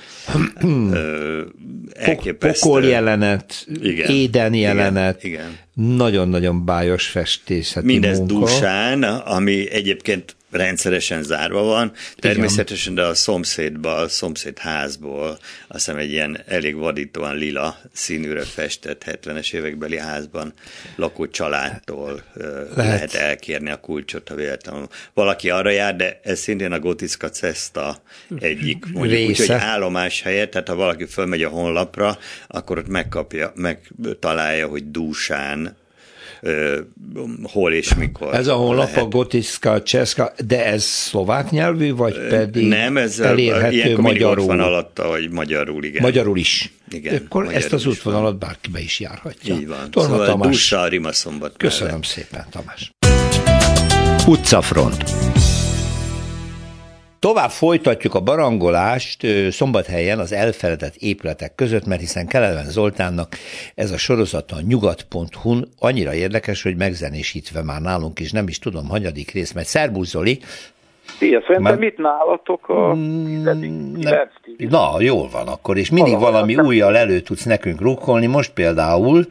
[1.93, 2.69] elképesztő.
[2.69, 5.41] Pokol jelenet, igen, éden jelenet, igen,
[5.75, 5.97] igen.
[5.97, 8.35] nagyon-nagyon bájos festészeti Mindez munka.
[8.35, 15.39] dúsán, ami egyébként rendszeresen zárva van, természetesen, de a szomszédba, a szomszéd házból,
[15.69, 20.53] azt hiszem egy ilyen elég vadítóan lila színűre festett 70-es évekbeli házban
[20.97, 26.73] lakó családtól lehet, lehet elkérni a kulcsot, ha véletlenül valaki arra jár, de ez szintén
[26.73, 28.03] a Gotiszka Cesta
[28.39, 33.53] egyik mondjuk úgy, hogy állomás helyett, tehát ha valaki fölmegy a honlapra, akkor ott megkapja,
[33.55, 35.77] megtalálja, hogy Dúsán
[37.43, 38.35] hol és mikor.
[38.35, 39.03] Ez a honlap lehet.
[39.05, 44.47] a Gotiszka Cseszka, de ez szlovák nyelvű, vagy pedig Nem, ez elérhető magyarul?
[44.47, 46.03] van alatta, hogy magyarul, igen.
[46.03, 46.73] Magyarul is.
[46.91, 49.55] Igen, Akkor magyarul ezt az útvonalat bárkibe is járhatja.
[49.55, 49.91] Így van.
[49.91, 50.51] Torma szóval Tamás.
[50.51, 52.05] Dussa, Rima szombat Köszönöm mellett.
[52.05, 52.93] szépen, Tamás.
[54.27, 55.05] Utcafront.
[57.19, 63.37] Tovább folytatjuk a barangolást szombathelyen az elfeledett épületek között, mert hiszen Keleven Zoltánnak
[63.75, 68.89] ez a sorozata a nyugat.hu annyira érdekes, hogy megzenésítve már nálunk is, nem is tudom,
[68.89, 70.41] hanyadik rész, mert Szerbusz Zoli,
[71.19, 71.79] Szia, szerintem már...
[71.79, 77.45] mit nálatok a mm, nem, Na, jól van akkor, és mindig valami újjal elő tudsz
[77.45, 78.27] nekünk rukkolni.
[78.27, 79.27] Most például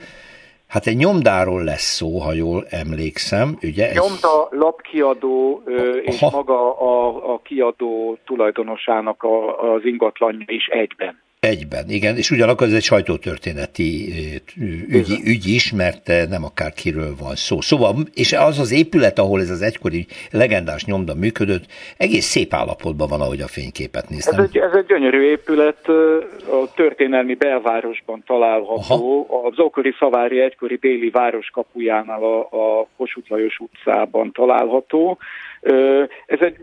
[0.76, 3.90] Hát egy nyomdáról lesz szó, ha jól emlékszem, ugye?
[3.90, 3.96] Ez...
[3.96, 5.64] Nyomda, lapkiadó
[6.02, 6.38] és Aha.
[6.38, 11.24] maga a, a kiadó tulajdonosának a, az ingatlanja is egyben.
[11.46, 14.14] Egyben, igen, és ugyanakkor ez egy sajtótörténeti
[14.90, 17.62] ügy, ügy is, mert nem akárkiről van szó.
[17.62, 21.66] Szóval, és az az épület, ahol ez az egykori legendás nyomda működött,
[21.98, 24.40] egész szép állapotban van, ahogy a fényképet néztem.
[24.40, 25.88] Ez egy, ez egy gyönyörű épület,
[26.52, 29.48] a történelmi belvárosban található, Aha.
[29.48, 35.18] az ókori Szavári egykori déli városkapujánál a, a Kossuth Lajos utcában található.
[36.26, 36.56] Ez egy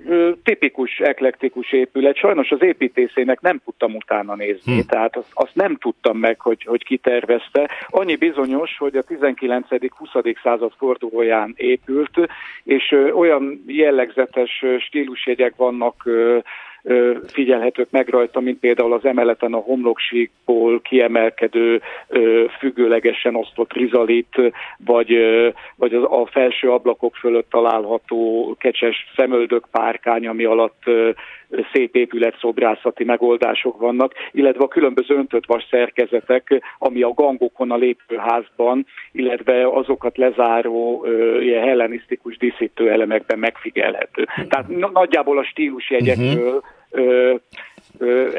[0.43, 2.17] tipikus, eklektikus épület.
[2.17, 4.87] Sajnos az építészének nem tudtam utána nézni, hm.
[4.89, 7.71] tehát azt, azt nem tudtam meg, hogy, hogy ki tervezte.
[7.89, 10.37] Annyi bizonyos, hogy a 19.-20.
[10.43, 12.29] század fordulóján épült,
[12.65, 16.09] és olyan jellegzetes stílusjegyek vannak
[17.27, 21.81] figyelhetők meg rajta, mint például az emeleten a homloksíkból kiemelkedő
[22.59, 24.53] függőlegesen osztott rizalit,
[24.85, 25.17] vagy,
[25.77, 30.83] vagy a felső ablakok fölött található kecses szemöldök párkány, ami alatt
[31.73, 38.87] szép épületszobrászati megoldások vannak, illetve a különböző öntött vas szerkezetek, ami a gangokon a lépőházban,
[39.13, 41.07] illetve azokat lezáró
[41.41, 44.27] ilyen hellenisztikus díszítő elemekben megfigyelhető.
[44.49, 47.41] Tehát nagyjából a stílusjegyekről uh-huh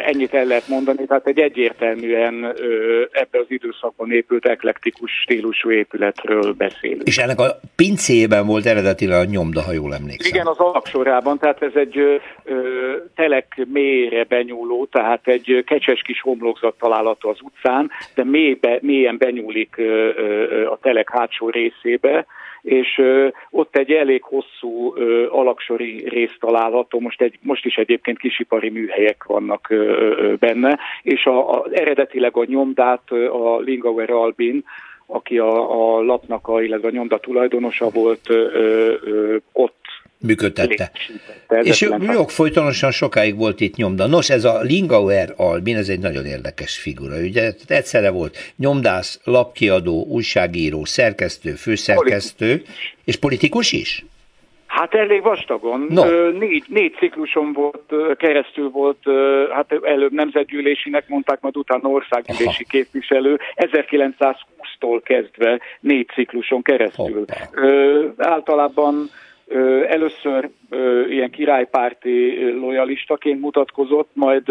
[0.06, 2.56] ennyit el lehet mondani, tehát egy egyértelműen
[3.12, 7.08] ebbe az időszakban épült eklektikus stílusú épületről beszélünk.
[7.08, 10.34] És ennek a pincében volt eredetileg a nyomda, ha jól emlékszem.
[10.34, 12.16] Igen, az alapsorában, tehát ez egy ö,
[13.16, 19.78] telek mélyre benyúló, tehát egy kecses kis homlokzat található az utcán, de mélybe, mélyen benyúlik
[19.78, 22.26] ö, ö, a telek hátsó részébe,
[22.64, 23.02] és
[23.50, 24.94] ott egy elég hosszú
[25.30, 29.74] alaksori rész található, most, egy, most is egyébként kisipari műhelyek vannak
[30.40, 34.64] benne, és a, a, eredetileg a nyomdát a Lingauer Albin,
[35.06, 39.82] aki a, a lapnak, a, illetve a nyomda tulajdonosa volt, ö, ö, ott
[40.24, 40.92] működtette.
[41.62, 44.08] És jó, folytonosan sokáig volt itt nyomda.
[44.08, 47.52] Nos, ez a Lingauer Albin, ez egy nagyon érdekes figura, ugye?
[47.68, 52.96] Egyszerre volt nyomdász, lapkiadó, újságíró, szerkesztő, főszerkesztő, politikus.
[53.04, 54.06] és politikus is?
[54.74, 55.86] Hát elég vastagon.
[55.90, 56.30] No.
[56.30, 58.98] Négy, négy cikluson volt, keresztül volt,
[59.52, 67.26] hát előbb nemzetgyűlésinek mondták, majd utána országgyűlési képviselő, 1920-tól kezdve négy cikluson keresztül.
[67.52, 69.10] Ö, általában
[69.90, 70.50] Először
[71.10, 74.44] ilyen királypárti lojalistaként mutatkozott, majd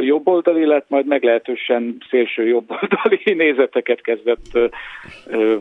[0.00, 4.70] jobboldali lett, majd meglehetősen szélső jobboldali nézeteket kezdett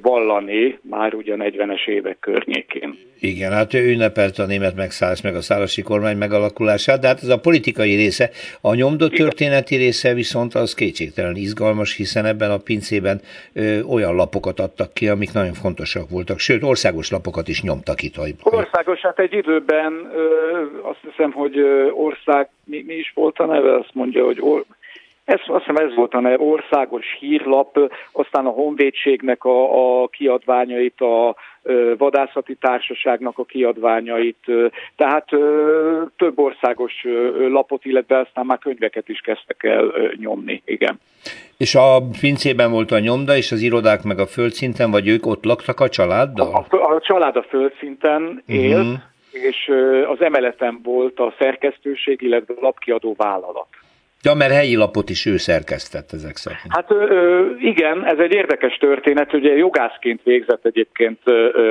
[0.02, 2.96] vallani már ugye a 40-es évek környékén.
[3.20, 7.30] Igen, hát ő ünnepelt a német megszállás meg a szállási kormány megalakulását, de hát ez
[7.30, 8.30] a politikai része.
[8.62, 13.22] A nyomdott történeti része viszont az kétségtelen izgalmas, hiszen ebben a pincében
[13.54, 18.18] ö, olyan lapokat adtak ki, amik nagyon fontosak voltak, sőt országos lapokat is nyomtak itt.
[18.44, 23.46] Országos, hát egy időben ö, azt hiszem, hogy ö, ország, mi, mi is volt a
[23.46, 24.66] neve, azt mondja, hogy or,
[25.30, 31.02] ez, azt hiszem ez volt a neve, országos hírlap, aztán a honvédségnek a, a kiadványait,
[31.02, 31.36] a
[31.98, 34.52] vadászati társaságnak a kiadványait,
[34.96, 35.26] tehát
[36.18, 36.94] több országos
[37.50, 41.00] lapot, illetve aztán már könyveket is kezdtek el nyomni, igen.
[41.58, 45.44] És a pincében volt a nyomda, és az irodák meg a földszinten, vagy ők ott
[45.44, 46.66] laktak a családdal?
[46.70, 49.00] A, a család a földszinten élt, uh-huh.
[49.32, 49.72] És
[50.08, 53.68] az emeleten volt a szerkesztőség, illetve a lapkiadó vállalat.
[54.24, 56.62] Ja, mert helyi lapot is ő szerkesztett ezek szerint.
[56.68, 56.90] Hát
[57.60, 61.20] igen, ez egy érdekes történet, ugye jogászként végzett egyébként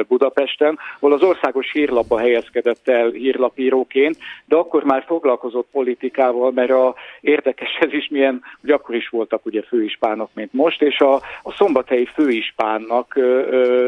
[0.08, 6.94] Budapesten, ahol az országos hírlapba helyezkedett el hírlapíróként, de akkor már foglalkozott politikával, mert a
[7.20, 11.52] érdekes ez is milyen, hogy akkor is voltak ugye főispánok, mint most, és a, a
[11.56, 13.18] szombathelyi főispánnak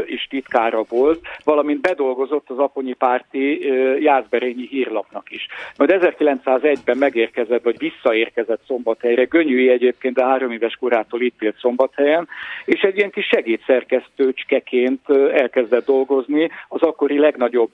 [0.07, 3.66] is titkára volt, valamint bedolgozott az Aponyi párti
[4.03, 5.46] Jászberényi hírlapnak is.
[5.77, 9.25] Majd 1901-ben megérkezett, vagy visszaérkezett érkezett Szombathelyre.
[9.25, 12.29] Gönyűi egyébként a három éves korától itt élt Szombathelyen,
[12.65, 17.71] és egy ilyen kis segédszerkesztőcskeként elkezdett dolgozni az akkori legnagyobb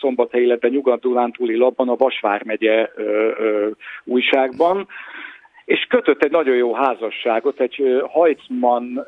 [0.00, 2.88] Szombathely, illetve Nyugat-Dulántúli labban, a Vasvár megye
[4.04, 4.86] újságban
[5.64, 8.98] és kötött egy nagyon jó házasságot, egy Heitzmann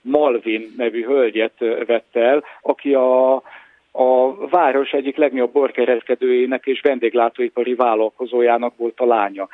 [0.00, 3.42] Malvin nevű hölgyet vett el, aki a,
[3.96, 9.48] a város egyik legnagyobb borkereskedőjének és vendéglátóipari vállalkozójának volt a lánya.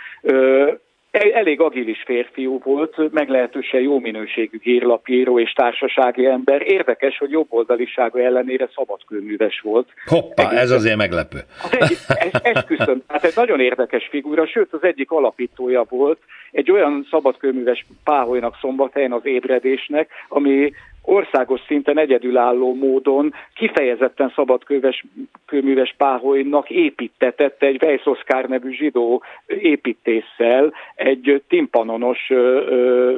[1.11, 6.63] Elég agilis férfiú volt, meglehetősen jó minőségű hírlapíró és társasági ember.
[6.63, 9.89] Érdekes, hogy jobboldalisága ellenére szabadkőműves volt.
[10.07, 11.39] Hoppá, Egész ez azért meglepő.
[11.63, 11.99] Az egyik,
[12.43, 16.19] esküszöm, hát egy nagyon érdekes figura, sőt az egyik alapítója volt
[16.51, 25.05] egy olyan szabadkőműves páholynak szombathelyen az ébredésnek, ami országos szinten egyedülálló módon kifejezetten szabadkőves
[25.47, 33.17] kőműves páholynak építetett egy Weiss Oscar nevű zsidó építéssel egy timpanonos ö,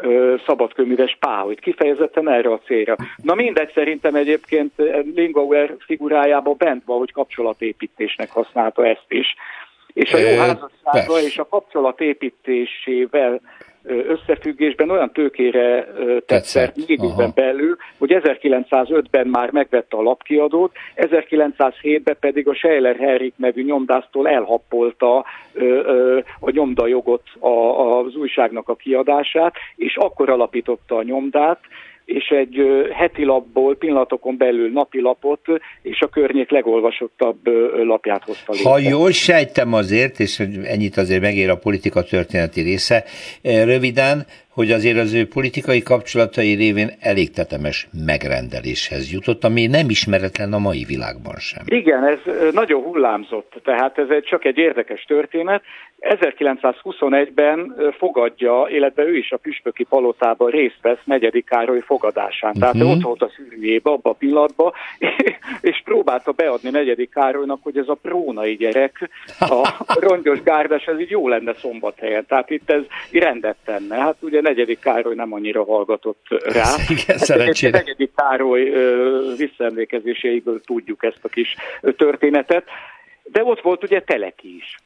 [0.00, 2.96] ö, szabadkőműves páholyt, kifejezetten erre a célra.
[3.22, 4.72] Na mindegy, szerintem egyébként
[5.14, 9.34] Lingauer figurájában bent van, hogy kapcsolatépítésnek használta ezt is.
[9.92, 13.40] És a jó házassága és a kapcsolatépítésével
[13.86, 15.88] összefüggésben olyan tőkére
[16.26, 23.34] tetszett négy évben belül, hogy 1905-ben már megvette a lapkiadót, 1907-ben pedig a Scheiler Herrik
[23.36, 25.24] nevű nyomdásztól elhappolta
[26.40, 31.60] a nyomdajogot az újságnak a kiadását, és akkor alapította a nyomdát,
[32.06, 32.56] és egy
[32.92, 35.40] heti lapból pillanatokon belül napi lapot,
[35.82, 37.46] és a környék legolvasottabb
[37.84, 38.70] lapját hozta létre.
[38.70, 43.04] Ha jól sejtem azért, és ennyit azért megér a politika történeti része,
[43.42, 50.52] röviden, hogy azért az ő politikai kapcsolatai révén elég tetemes megrendeléshez jutott, ami nem ismeretlen
[50.52, 51.64] a mai világban sem.
[51.66, 55.62] Igen, ez nagyon hullámzott, tehát ez egy, csak egy érdekes történet.
[56.00, 62.52] 1921-ben fogadja, illetve ő is a Püspöki palotában részt vesz negyedik Károly fogadásán.
[62.52, 62.90] Tehát uh-huh.
[62.90, 64.72] ott volt a szűrűjébe abban a pillanatban,
[65.60, 71.10] és próbálta beadni negyedik Károlynak, hogy ez a prónai gyerek, a rongyos gárdás, ez így
[71.10, 72.26] jó lenne szombathelyen.
[72.26, 73.96] Tehát itt ez rendet tenne.
[73.96, 76.74] Hát ugye negyedik Károly nem annyira hallgatott rá.
[76.96, 77.78] Igen, szerencsére.
[77.78, 78.72] Negyedik Károly
[79.36, 81.54] visszaemlékezéseiből tudjuk ezt a kis
[81.96, 82.64] történetet.
[83.22, 84.76] De ott volt ugye Teleki is.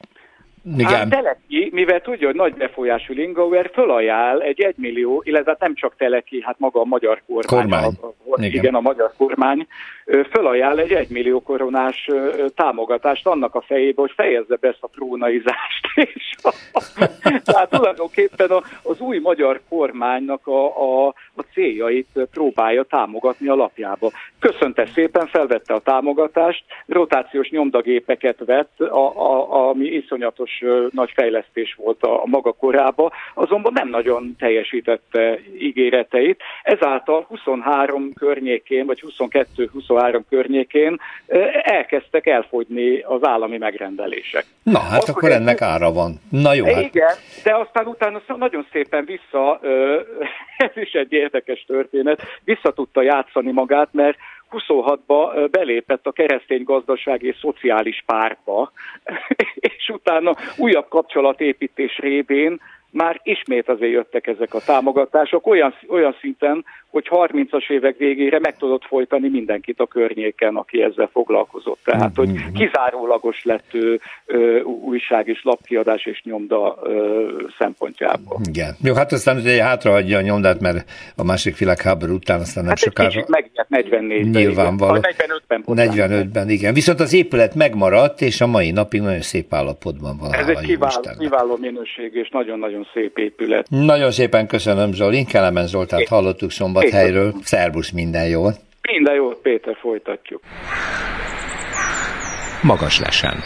[0.63, 0.87] Igen.
[0.87, 6.41] Hát Teleki, mivel tudja, hogy nagy befolyású Lingauer, fölajánl egy egymillió, illetve nem csak Teleki,
[6.41, 7.97] hát maga a magyar kormány, kormány.
[8.01, 8.51] A, a, igen.
[8.51, 9.67] igen, a magyar kormány,
[10.31, 12.09] fölajánl egy egymillió koronás
[12.55, 15.85] támogatást annak a fejébe, hogy fejezze be ezt a trónaizást.
[16.13, 16.53] És a,
[17.43, 18.49] tehát tulajdonképpen
[18.83, 24.11] az új magyar kormánynak a, a, a céljait próbálja támogatni a lapjába.
[24.39, 30.50] Köszönte szépen, felvette a támogatást, rotációs nyomdagépeket vett, a, a, ami iszonyatos
[30.89, 36.41] nagy fejlesztés volt a, a maga korába, azonban nem nagyon teljesítette ígéreteit.
[36.63, 40.99] Ezáltal 23 kör környékén, vagy 22-23 környékén
[41.61, 44.45] elkezdtek elfogyni az állami megrendelések.
[44.63, 46.19] Na, hát akkor, akkor ennek ára van.
[46.29, 46.65] Na jó.
[46.65, 46.83] Hát.
[46.83, 49.59] Igen, de aztán utána nagyon szépen vissza,
[50.67, 54.17] ez is egy érdekes történet, vissza tudta játszani magát, mert
[54.51, 58.71] 26-ba belépett a keresztény gazdasági és szociális pártba,
[59.55, 66.65] és utána újabb kapcsolatépítés révén már ismét azért jöttek ezek a támogatások olyan, olyan szinten,
[66.91, 71.79] hogy 30-as évek végére meg tudott folytani mindenkit a környéken, aki ezzel foglalkozott.
[71.83, 72.53] Tehát, hogy mm-hmm.
[72.53, 78.39] kizárólagos lett ő, ö, újság és lapkiadás és nyomda ö, szempontjából.
[78.49, 78.75] Igen.
[78.83, 82.83] Jó, hát aztán ugye hátrahagyja a nyomdát, mert a másik világháború után aztán nem hát
[82.83, 83.11] sokára...
[83.13, 84.99] Hát megijedt 44 Nyilvánvaló.
[85.01, 85.63] 45-ben.
[85.65, 86.73] 45-ben, igen.
[86.73, 90.33] Viszont az épület megmaradt, és a mai napig nagyon szép állapotban van.
[90.33, 93.69] Ez egy kiváló, kiváló minőség, és nagyon-nagyon szép épület.
[93.69, 95.25] Nagyon szépen köszönöm, Zoli.
[95.25, 97.33] Kelemen Zoltát hallottuk szombat szombathelyről.
[97.43, 98.59] Szerbusz, minden jót!
[98.81, 100.41] Minden jót, Péter, folytatjuk.
[102.61, 103.43] Magas lesen.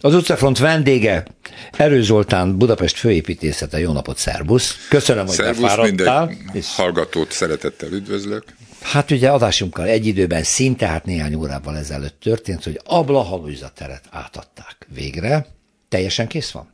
[0.00, 1.24] Az utcafront vendége
[1.72, 3.78] Erő Zoltán, Budapest főépítészete.
[3.78, 4.88] Jó napot, szervusz!
[4.88, 6.30] Köszönöm, hogy szervusz, befáradtál.
[6.52, 6.76] És...
[6.76, 8.44] hallgatót szeretettel üdvözlök.
[8.82, 14.04] Hát ugye adásunkkal egy időben szinte, hát néhány órával ezelőtt történt, hogy a Blahalújza teret
[14.10, 15.46] átadták végre.
[15.88, 16.71] Teljesen kész van?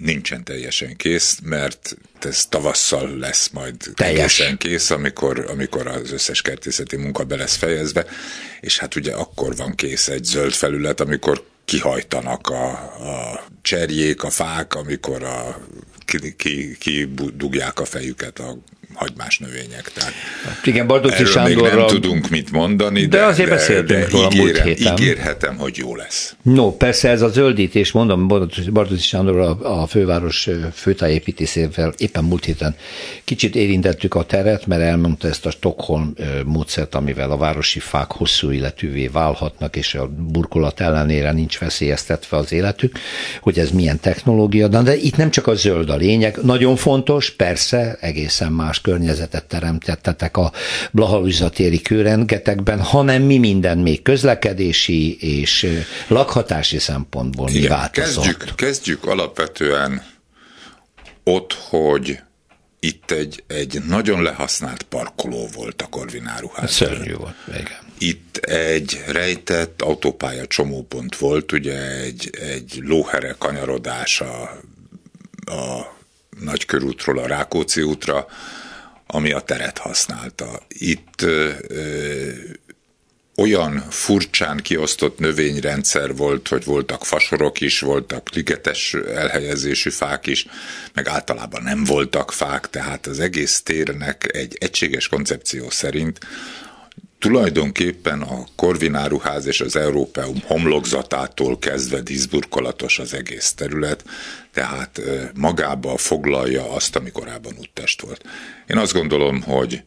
[0.00, 3.94] Nincsen teljesen kész, mert ez tavasszal lesz majd Teljes.
[3.94, 8.06] teljesen kész, amikor, amikor az összes kertészeti munka be lesz fejezve,
[8.60, 12.70] és hát ugye akkor van kész egy zöld felület, amikor kihajtanak a,
[13.10, 15.60] a cserjék, a fák, amikor a,
[16.04, 18.58] ki, ki, ki dugják a fejüket a
[18.94, 19.90] hagymás növények.
[19.94, 20.12] Tehát
[20.44, 21.74] hát igen, Bardoci Sándorral...
[21.76, 24.92] nem tudunk mit mondani, de, de azért de, beszéltünk de róla ígérem, múlt héten.
[24.92, 26.34] Ígérhetem, hogy jó lesz.
[26.42, 28.28] No, persze ez a zöldítés, mondom,
[28.72, 32.76] Bardoci Sándorral a főváros főtájépítészével éppen múlt héten
[33.24, 38.52] kicsit érintettük a teret, mert elmondta ezt a Stockholm módszert, amivel a városi fák hosszú
[38.52, 42.98] életűvé válhatnak, és a burkolat ellenére nincs veszélyeztetve az életük,
[43.40, 47.96] hogy ez milyen technológia, de itt nem csak a zöld a lényeg, nagyon fontos, persze,
[48.00, 50.52] egészen más környezetet teremtettetek a
[50.90, 58.24] Blahalújzatéri kőrengetekben, hanem mi minden még közlekedési és lakhatási szempontból mi Igen, változott.
[58.24, 60.02] Kezdjük, kezdjük alapvetően
[61.24, 62.18] ott, hogy
[62.80, 66.72] itt egy, egy nagyon lehasznált parkoló volt a Korvináruház.
[66.72, 67.78] Szörnyű volt, igen.
[67.98, 74.42] Itt egy rejtett autópálya csomópont volt, ugye egy, egy lóhere kanyarodás a,
[75.44, 75.96] a
[76.40, 78.26] Nagykörútról a Rákóczi útra,
[79.10, 80.62] ami a teret használta.
[80.68, 82.30] Itt ö, ö,
[83.36, 90.46] olyan furcsán kiosztott növényrendszer volt, hogy voltak fasorok is, voltak ligetes elhelyezésű fák is,
[90.94, 96.18] meg általában nem voltak fák, tehát az egész térnek egy egységes koncepció szerint
[97.20, 104.04] tulajdonképpen a Korvináruház és az Európeum homlokzatától kezdve díszburkolatos az egész terület,
[104.52, 105.00] tehát
[105.34, 108.24] magába foglalja azt, ami korábban úttest volt.
[108.66, 109.82] Én azt gondolom, hogy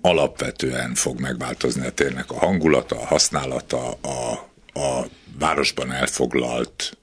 [0.00, 4.32] alapvetően fog megváltozni a térnek a hangulata, a használata, a,
[4.80, 5.06] a
[5.38, 6.96] városban elfoglalt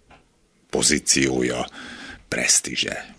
[0.69, 1.67] pozíciója,
[2.27, 3.14] presztízse.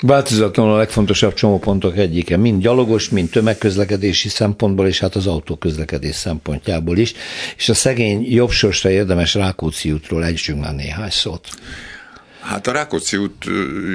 [0.00, 6.98] Változatlanul a legfontosabb csomópontok egyike, mind gyalogos, mind tömegközlekedési szempontból, és hát az autóközlekedés szempontjából
[6.98, 7.12] is.
[7.56, 11.48] És a szegény jobb sorsra érdemes Rákóczi útról egysünk már néhány szót.
[12.40, 13.44] Hát a Rákóczi út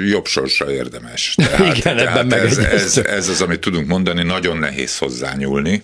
[0.08, 1.34] jobb sorsra érdemes.
[1.36, 5.82] Tehát, Igen, tehát ez, ez, ez az, amit tudunk mondani, nagyon nehéz hozzányúlni.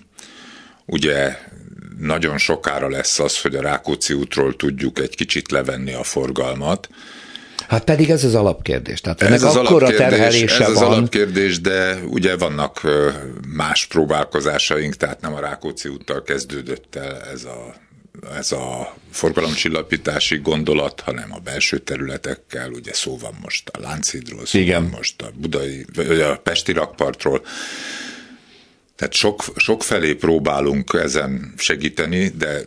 [0.87, 1.39] Ugye
[1.99, 6.89] nagyon sokára lesz az, hogy a Rákóczi útról tudjuk egy kicsit levenni a forgalmat,
[7.69, 9.01] Hát pedig ez az alapkérdés.
[9.01, 10.77] Tehát ez az alapkérdés, terhelése ez van.
[10.77, 12.81] az alapkérdés, de ugye vannak
[13.49, 17.75] más próbálkozásaink, tehát nem a Rákóczi úttal kezdődött el ez a
[18.37, 24.59] ez a forgalomcsillapítási gondolat, hanem a belső területekkel, ugye szó van most a Lánchídról, szó
[24.59, 24.83] Igen.
[24.83, 27.43] van most a budai, vagy a Pesti rakpartról,
[28.97, 32.61] tehát sok, sok felé próbálunk ezen segíteni, de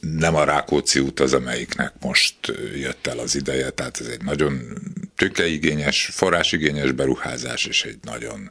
[0.00, 2.34] nem a Rákóczi út az, amelyiknek most
[2.74, 4.78] jött el az ideje, tehát ez egy nagyon
[5.16, 8.50] tőkeigényes, forrásigényes beruházás, és egy nagyon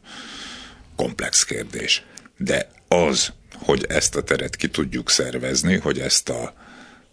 [0.96, 2.04] komplex kérdés.
[2.38, 6.54] De az, hogy ezt a teret ki tudjuk szervezni, hogy ezt a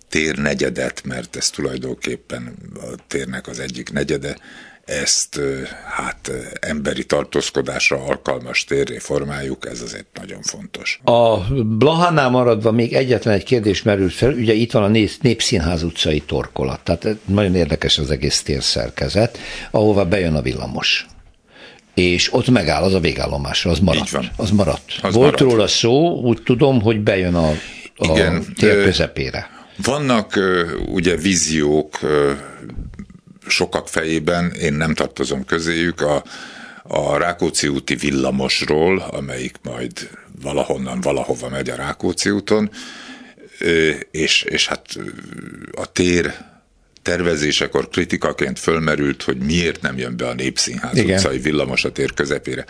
[0.08, 4.38] térnegyedet, mert ez tulajdonképpen a térnek az egyik negyede,
[4.86, 5.40] ezt
[5.84, 11.00] hát emberi tartózkodásra alkalmas térré formáljuk, ez azért nagyon fontos.
[11.04, 16.20] A Blahánál maradva még egyetlen egy kérdés merült fel, ugye itt van a Népszínház utcai
[16.20, 19.38] torkolat, tehát nagyon érdekes az egész térszerkezet,
[19.70, 21.06] ahova bejön a villamos
[21.94, 24.10] és ott megáll az a végállomásra, az maradt.
[24.10, 24.30] van.
[24.36, 24.82] Az maradt.
[25.02, 25.40] Az Volt maradt.
[25.40, 27.56] róla szó, úgy tudom, hogy bejön a, a
[28.10, 29.50] Igen, tér közepére.
[29.82, 30.38] Vannak
[30.86, 31.98] ugye víziók
[33.48, 36.24] sokak fejében, én nem tartozom közéjük, a,
[36.82, 40.10] a Rákóczi úti villamosról, amelyik majd
[40.42, 42.70] valahonnan valahova megy a Rákóczi úton,
[44.10, 44.86] és, és hát
[45.72, 46.34] a tér
[47.02, 51.16] tervezésekor kritikaként fölmerült, hogy miért nem jön be a Népszínház Igen.
[51.16, 52.64] utcai villamos a tér közepére.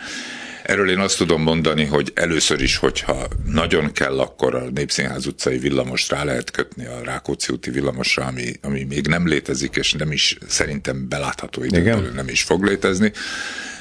[0.67, 5.57] Erről én azt tudom mondani, hogy először is, hogyha nagyon kell, akkor a Népszínház utcai
[5.57, 10.11] villamost rá lehet kötni a Rákóczi úti villamosra, ami, ami még nem létezik, és nem
[10.11, 13.11] is szerintem belátható belül nem is fog létezni.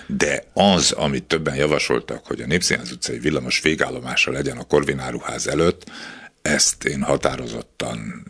[0.06, 5.90] De az, amit többen javasoltak, hogy a Népszínház utcai villamos végállomása legyen a Korvináruház előtt,
[6.42, 8.24] ezt én határozottan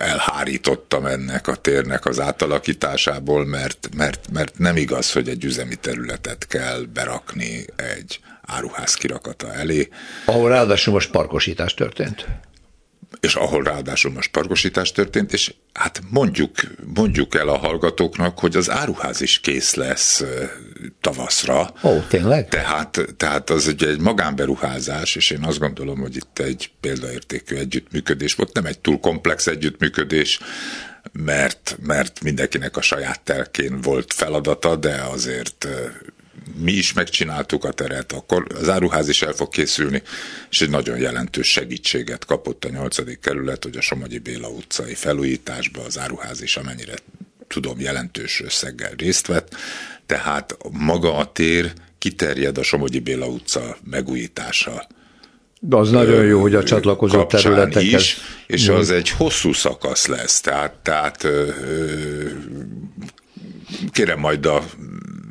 [0.00, 6.46] elhárítottam ennek a térnek az átalakításából, mert, mert, mert nem igaz, hogy egy üzemi területet
[6.46, 9.88] kell berakni egy áruház kirakata elé,
[10.24, 12.26] Ahol ráadásul most parkosítás történt.
[13.20, 16.54] És ahol ráadásul most parkosítás történt, és hát mondjuk,
[16.94, 20.24] mondjuk el a hallgatóknak, hogy az áruház is kész lesz
[21.00, 21.74] tavaszra.
[21.82, 22.48] Ó, tényleg?
[22.48, 28.34] Tehát, tehát az ugye egy magánberuházás, és én azt gondolom, hogy itt egy példaértékű együttműködés
[28.34, 30.40] volt, nem egy túl komplex együttműködés,
[31.12, 35.68] mert, mert mindenkinek a saját telkén volt feladata, de azért
[36.54, 40.02] mi is megcsináltuk a teret, akkor az áruház is el fog készülni,
[40.50, 43.20] és egy nagyon jelentős segítséget kapott a 8.
[43.20, 46.94] kerület, hogy a Somogyi Béla utcai felújításba az áruház is, amennyire
[47.48, 49.54] tudom, jelentős összeggel részt vett,
[50.06, 54.86] tehát maga a tér kiterjed a Somogyi Béla utca megújítása
[55.60, 58.00] De az nagyon jó, hogy a csatlakozó kapcsán területeket...
[58.00, 58.16] is,
[58.46, 61.26] és az egy hosszú szakasz lesz, tehát, tehát
[63.92, 64.64] kérem majd a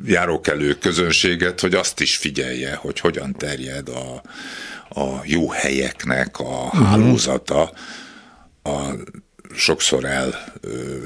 [0.06, 4.22] járókelő közönséget, hogy azt is figyelje, hogy hogyan terjed a,
[5.00, 7.72] a jó helyeknek a hálózata
[8.62, 8.94] a
[9.54, 10.96] sokszor el ö,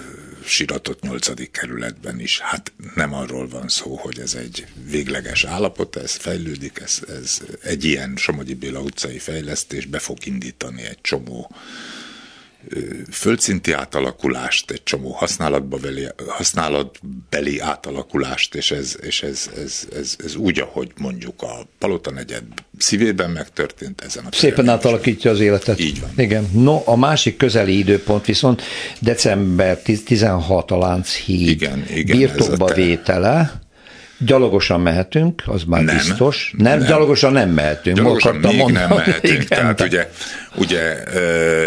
[0.44, 2.40] siratott nyolcadik kerületben is.
[2.40, 7.84] Hát nem arról van szó, hogy ez egy végleges állapot, ez fejlődik, ez, ez egy
[7.84, 11.50] ilyen Somogyi Béla utcai fejlesztés be fog indítani egy csomó
[13.10, 20.58] földszinti átalakulást, egy csomó használatbeli, használatbeli átalakulást, és ez, és ez, ez, ez, ez úgy,
[20.60, 22.42] ahogy mondjuk a Palota negyed
[22.78, 25.80] szívében megtörtént ezen a Szépen átalakítja az életet.
[25.80, 26.10] Így van.
[26.16, 26.48] Igen.
[26.52, 28.62] No, a másik közeli időpont viszont
[29.00, 33.60] december 10 16 a Lánchíd Igen, igen, birtokba a te- vétele.
[34.18, 35.96] Gyalogosan mehetünk, az már Nem.
[35.96, 36.54] biztos.
[36.56, 36.88] Nem, Nem.
[36.88, 37.96] gyalogosan nem mehetünk.
[37.96, 38.94] Gyalogosan még nem mondani.
[38.94, 39.24] mehetünk.
[39.42, 40.10] Igen, Tehát de- ugye,
[40.56, 41.66] ugye ö,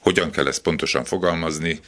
[0.00, 1.80] hogyan kell ezt pontosan fogalmazni?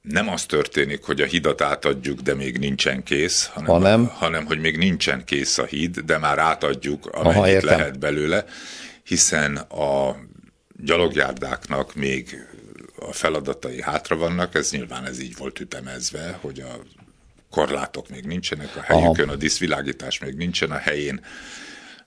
[0.00, 4.06] Nem az történik, hogy a hidat átadjuk, de még nincsen kész, hanem, Hanem?
[4.06, 7.78] hanem hogy még nincsen kész a híd, de már átadjuk, Aha, amennyit értem.
[7.78, 8.44] lehet belőle,
[9.02, 10.16] hiszen a
[10.84, 12.46] gyalogjárdáknak még
[12.98, 16.78] a feladatai hátra vannak, ez nyilván ez így volt ütemezve, hogy a
[17.50, 21.24] korlátok még nincsenek a helyükön, a diszvilágítás még nincsen a helyén,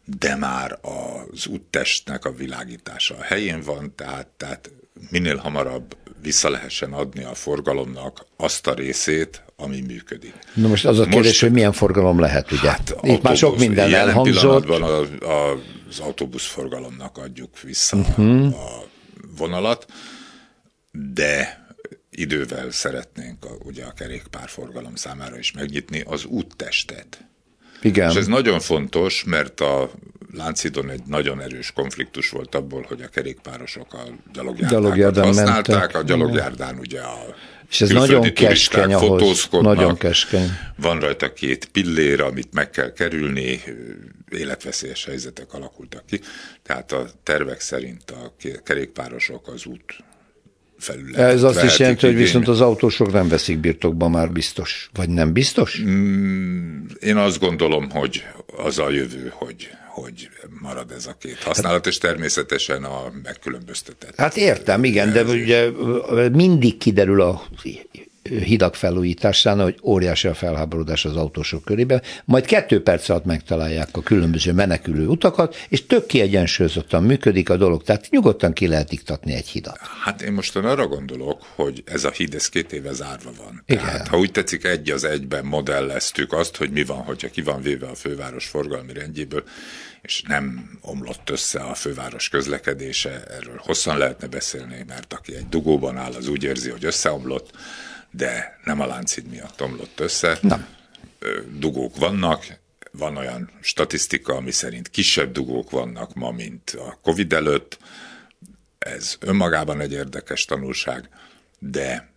[0.06, 4.72] de már az úttestnek a világítása a helyén van, tehát, tehát
[5.10, 10.34] minél hamarabb vissza lehessen adni a forgalomnak azt a részét, ami működik.
[10.54, 12.70] Na most az a kérdés, Most- hogy milyen forgalom lehet, ugye?
[12.70, 14.42] Hát, Itt már sok autóbusz- minden jelen elhangzott.
[14.66, 18.46] pillanatban a, a, az autóbuszforgalomnak adjuk vissza uh-huh.
[18.46, 18.84] a
[19.38, 19.86] vonalat,
[20.92, 21.66] de
[22.10, 27.28] idővel szeretnénk a, ugye a kerékpárforgalom számára is megnyitni az úttestet.
[27.82, 28.10] Igen.
[28.10, 29.92] És ez nagyon fontos, mert a
[30.34, 34.04] Láncidon egy nagyon erős konfliktus volt abból, hogy a kerékpárosok a
[34.34, 35.96] gyalogjárdát Gyalogjárdán használták, mentek.
[35.96, 37.36] a gyalogjárdán ugye a
[37.70, 39.48] És ez nagyon keskeny ahhoz.
[39.52, 40.50] Nagyon keskeny.
[40.76, 43.62] Van rajta két pillér, amit meg kell kerülni,
[44.30, 46.20] életveszélyes helyzetek alakultak ki.
[46.64, 50.04] Tehát a tervek szerint a kerékpárosok az út
[50.78, 52.26] felületet Ez azt is jelenti, hogy igénybe.
[52.26, 54.90] viszont az autósok nem veszik birtokba már biztos.
[54.94, 55.82] Vagy nem biztos?
[55.82, 56.86] Mm.
[57.00, 58.26] Én azt gondolom, hogy
[58.64, 60.30] az a jövő, hogy, hogy
[60.62, 64.16] marad ez a két használat, és természetesen a megkülönböztetett.
[64.16, 65.70] Hát értem, igen, de ugye
[66.30, 67.42] mindig kiderül a
[68.30, 74.02] hidak felújításánál, hogy óriási a felháborodás az autósok körében, majd kettő perc alatt megtalálják a
[74.02, 79.48] különböző menekülő utakat, és tök kiegyensúlyozottan működik a dolog, tehát nyugodtan ki lehet iktatni egy
[79.48, 79.80] hidat.
[80.04, 83.64] Hát én most arra gondolok, hogy ez a híd, ez két éve zárva van.
[83.66, 83.84] Igen.
[83.84, 87.62] Tehát, ha úgy tetszik, egy az egyben modelleztük azt, hogy mi van, hogyha ki van
[87.62, 89.44] véve a főváros forgalmi rendjéből,
[90.02, 95.98] és nem omlott össze a főváros közlekedése, erről hosszan lehetne beszélni, mert aki egy dugóban
[95.98, 97.52] áll, az úgy érzi, hogy összeomlott,
[98.12, 100.40] de nem a láncid miatt omlott össze.
[100.42, 100.68] Nem.
[101.60, 102.46] dugók vannak,
[102.92, 107.78] van olyan statisztika, ami szerint kisebb dugók vannak ma, mint a Covid előtt.
[108.80, 111.10] Ez önmagában egy érdekes tanulság,
[111.60, 112.12] de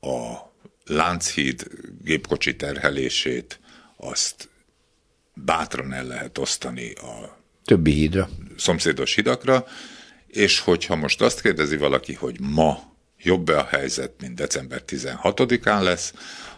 [0.00, 0.52] a
[0.86, 1.66] Lánchíd
[2.02, 3.60] gépkocsi terhelését
[3.96, 4.48] azt
[5.34, 8.28] bátran el lehet osztani a többi hídra.
[8.56, 9.66] Szomszédos hidakra,
[10.26, 12.93] és hogyha most azt kérdezi valaki, hogy ma
[13.24, 16.12] jobb-e a helyzet, mint december 16-án lesz,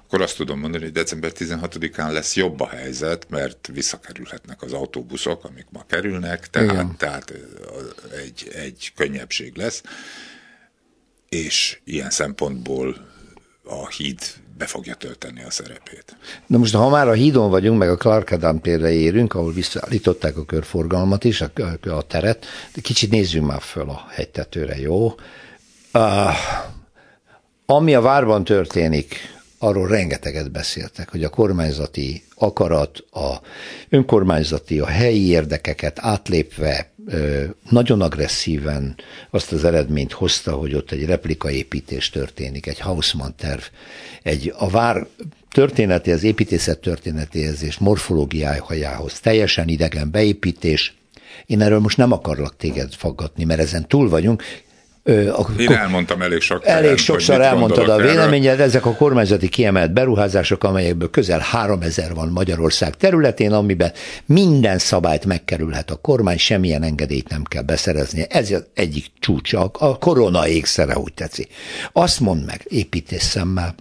[0.07, 5.45] akkor azt tudom mondani, hogy december 16-án lesz jobb a helyzet, mert visszakerülhetnek az autóbuszok,
[5.45, 7.33] amik ma kerülnek, tehát, tehát
[8.25, 9.83] egy, egy könnyebbség lesz,
[11.29, 13.07] és ilyen szempontból
[13.65, 14.19] a híd
[14.59, 16.17] be fogja tölteni a szerepét.
[16.47, 20.37] Na most, ha már a hídon vagyunk, meg a Clark Adam például érünk, ahol visszaállították
[20.37, 21.51] a körforgalmat is, a,
[21.83, 25.15] a teret, de kicsit nézzünk már föl a hegytetőre, jó?
[25.97, 26.35] Uh,
[27.67, 29.17] ami a várban történik,
[29.59, 33.41] arról rengeteget beszéltek, hogy a kormányzati akarat, a
[33.89, 36.91] önkormányzati, a helyi érdekeket átlépve
[37.71, 38.97] nagyon agresszíven
[39.31, 43.63] azt az eredményt hozta, hogy ott egy replikaépítés történik, egy Hausmann terv,
[44.23, 45.07] egy a vár
[45.51, 50.95] történetéhez, építészet történetéhez és morfológiájához teljesen idegen beépítés,
[51.47, 54.43] én erről most nem akarlak téged faggatni, mert ezen túl vagyunk,
[55.07, 60.65] a, Én elmondtam elég sok Elég sokszor elmondtad a véleményed, ezek a kormányzati kiemelt beruházások,
[60.65, 63.93] amelyekből közel 3000 van Magyarország területén, amiben
[64.25, 68.27] minden szabályt megkerülhet a kormány, semmilyen engedélyt nem kell beszerezni.
[68.29, 71.53] Ez az egyik csúcsa, a korona égszere, úgy tetszik.
[71.93, 73.75] Azt mondd meg, építés szemmel,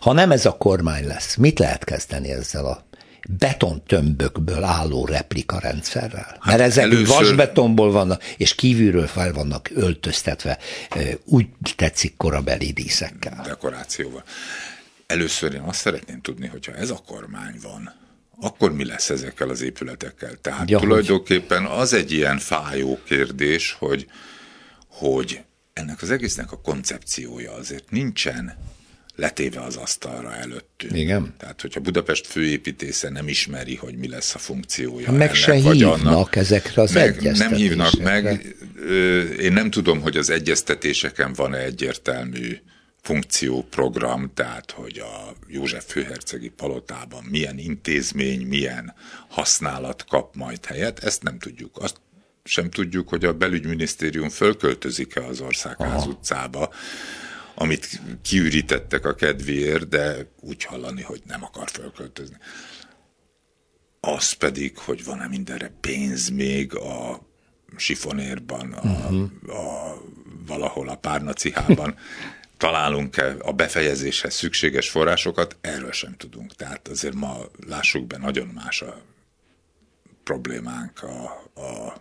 [0.00, 2.84] ha nem ez a kormány lesz, mit lehet kezdeni ezzel a
[3.28, 6.36] betontömbökből álló replika rendszerrel.
[6.40, 7.06] Hát Mert ezek először...
[7.06, 10.58] vasbetonból vannak, és kívülről fel vannak öltöztetve,
[11.24, 11.46] úgy
[11.76, 13.42] tetszik korabeli díszekkel.
[13.44, 14.22] Dekorációval.
[15.06, 17.94] Először én azt szeretném tudni, hogyha ez a kormány van,
[18.40, 20.34] akkor mi lesz ezekkel az épületekkel?
[20.40, 24.06] Tehát ja, tulajdonképpen az egy ilyen fájó kérdés, hogy,
[24.86, 25.42] hogy
[25.72, 28.56] ennek az egésznek a koncepciója azért nincsen
[29.16, 30.96] letéve az asztalra előttünk.
[30.96, 31.34] Igen.
[31.38, 35.10] Tehát, hogyha Budapest főépítésze nem ismeri, hogy mi lesz a funkciója.
[35.10, 38.56] Meg ennek, se vagy hívnak annak, ezekre az meg, Nem hívnak meg.
[39.40, 42.56] Én nem tudom, hogy az egyeztetéseken van-e egyértelmű
[43.02, 48.94] funkcióprogram, tehát hogy a József főhercegi palotában milyen intézmény, milyen
[49.28, 51.76] használat kap majd helyet, ezt nem tudjuk.
[51.78, 51.96] Azt
[52.44, 56.10] sem tudjuk, hogy a belügyminisztérium fölköltözik-e az Országház Aha.
[56.10, 56.70] utcába,
[57.54, 62.36] amit kiürítettek a kedvéért, de úgy hallani, hogy nem akar fölköltözni.
[64.00, 67.26] Az pedig, hogy van-e mindenre pénz még a
[67.76, 69.30] sifonérban, a, uh-huh.
[69.46, 69.96] a,
[70.46, 71.96] valahol a párnacihában,
[72.56, 76.54] találunk-e a befejezéshez szükséges forrásokat, erről sem tudunk.
[76.54, 79.02] Tehát azért ma lássuk be, nagyon más a
[80.24, 81.24] problémánk a,
[81.60, 82.00] a,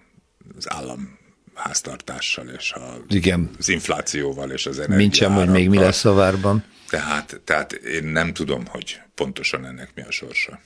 [0.58, 1.20] az állam
[1.54, 3.50] háztartással és a, Igen.
[3.58, 4.98] az inflációval és az energiával.
[4.98, 6.64] Mint sem, hogy még mi lesz a várban.
[6.90, 10.60] Tehát, tehát én nem tudom, hogy pontosan ennek mi a sorsa.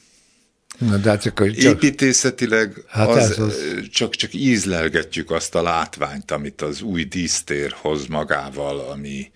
[0.77, 1.55] Na, de hát csak, csak...
[1.57, 3.57] Építészetileg hát az, az...
[3.91, 9.31] Csak, csak ízlelgetjük azt a látványt, amit az új dísztér hoz magával, ami,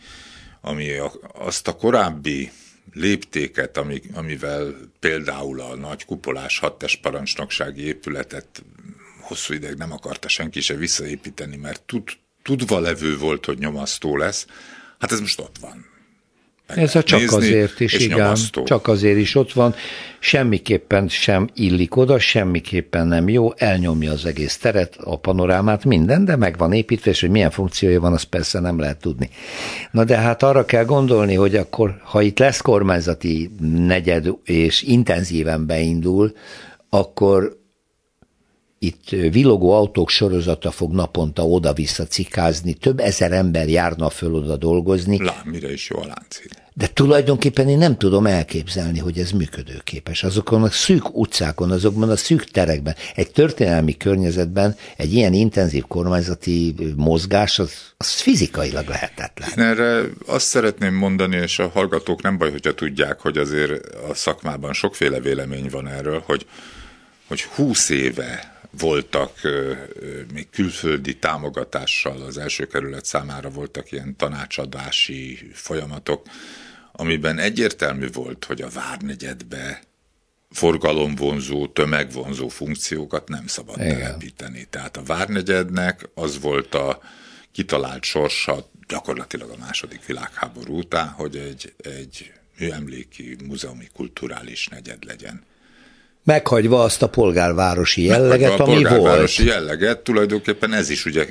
[0.62, 2.52] ami a, azt a korábbi
[2.94, 8.64] léptéket, ami, amivel például a nagy kupolás hattes parancsnoksági épületet
[9.30, 12.04] hosszú ideig nem akarta senki se visszaépíteni, mert tud,
[12.44, 14.46] tudva levő volt, hogy nyomasztó lesz.
[15.00, 15.86] Hát ez most ott van.
[16.68, 18.64] Meg ez a csak nézni, azért is, igen, nyomasztó.
[18.64, 19.76] csak azért is ott van,
[20.20, 26.36] semmiképpen sem illik oda, semmiképpen nem jó, elnyomja az egész teret, a panorámát, minden, de
[26.36, 29.30] meg van építve, és hogy milyen funkciója van, azt persze nem lehet tudni.
[29.92, 35.66] Na de hát arra kell gondolni, hogy akkor, ha itt lesz kormányzati negyed, és intenzíven
[35.66, 36.34] beindul,
[36.90, 37.59] akkor
[38.80, 45.24] itt villogó autók sorozata fog naponta oda-vissza cikázni, több ezer ember járna föl oda dolgozni.
[45.24, 46.52] Lám, mire is jó a láncid.
[46.74, 50.24] De tulajdonképpen én nem tudom elképzelni, hogy ez működőképes.
[50.24, 56.76] Azokon a szűk utcákon, azokban a szűk terekben, egy történelmi környezetben egy ilyen intenzív kormányzati
[56.96, 59.50] mozgás, az, az fizikailag lehetetlen.
[59.58, 64.14] Én erre azt szeretném mondani, és a hallgatók nem baj, hogyha tudják, hogy azért a
[64.14, 66.46] szakmában sokféle vélemény van erről, hogy
[67.30, 69.40] hogy húsz éve voltak
[70.34, 76.26] még külföldi támogatással az első kerület számára voltak ilyen tanácsadási folyamatok,
[76.92, 79.82] amiben egyértelmű volt, hogy a Várnegyedbe
[80.52, 83.98] forgalomvonzó, tömegvonzó funkciókat nem szabad Igen.
[83.98, 84.68] telepíteni.
[84.70, 87.02] Tehát a Várnegyednek az volt a
[87.52, 95.44] kitalált sorsa gyakorlatilag a második világháború után, hogy egy, egy műemléki, múzeumi, kulturális negyed legyen.
[96.24, 99.56] Meghagyva azt a polgárvárosi jelleget, Meghagyva a ami polgárvárosi volt.
[99.56, 101.26] jelleget, tulajdonképpen ez is ugye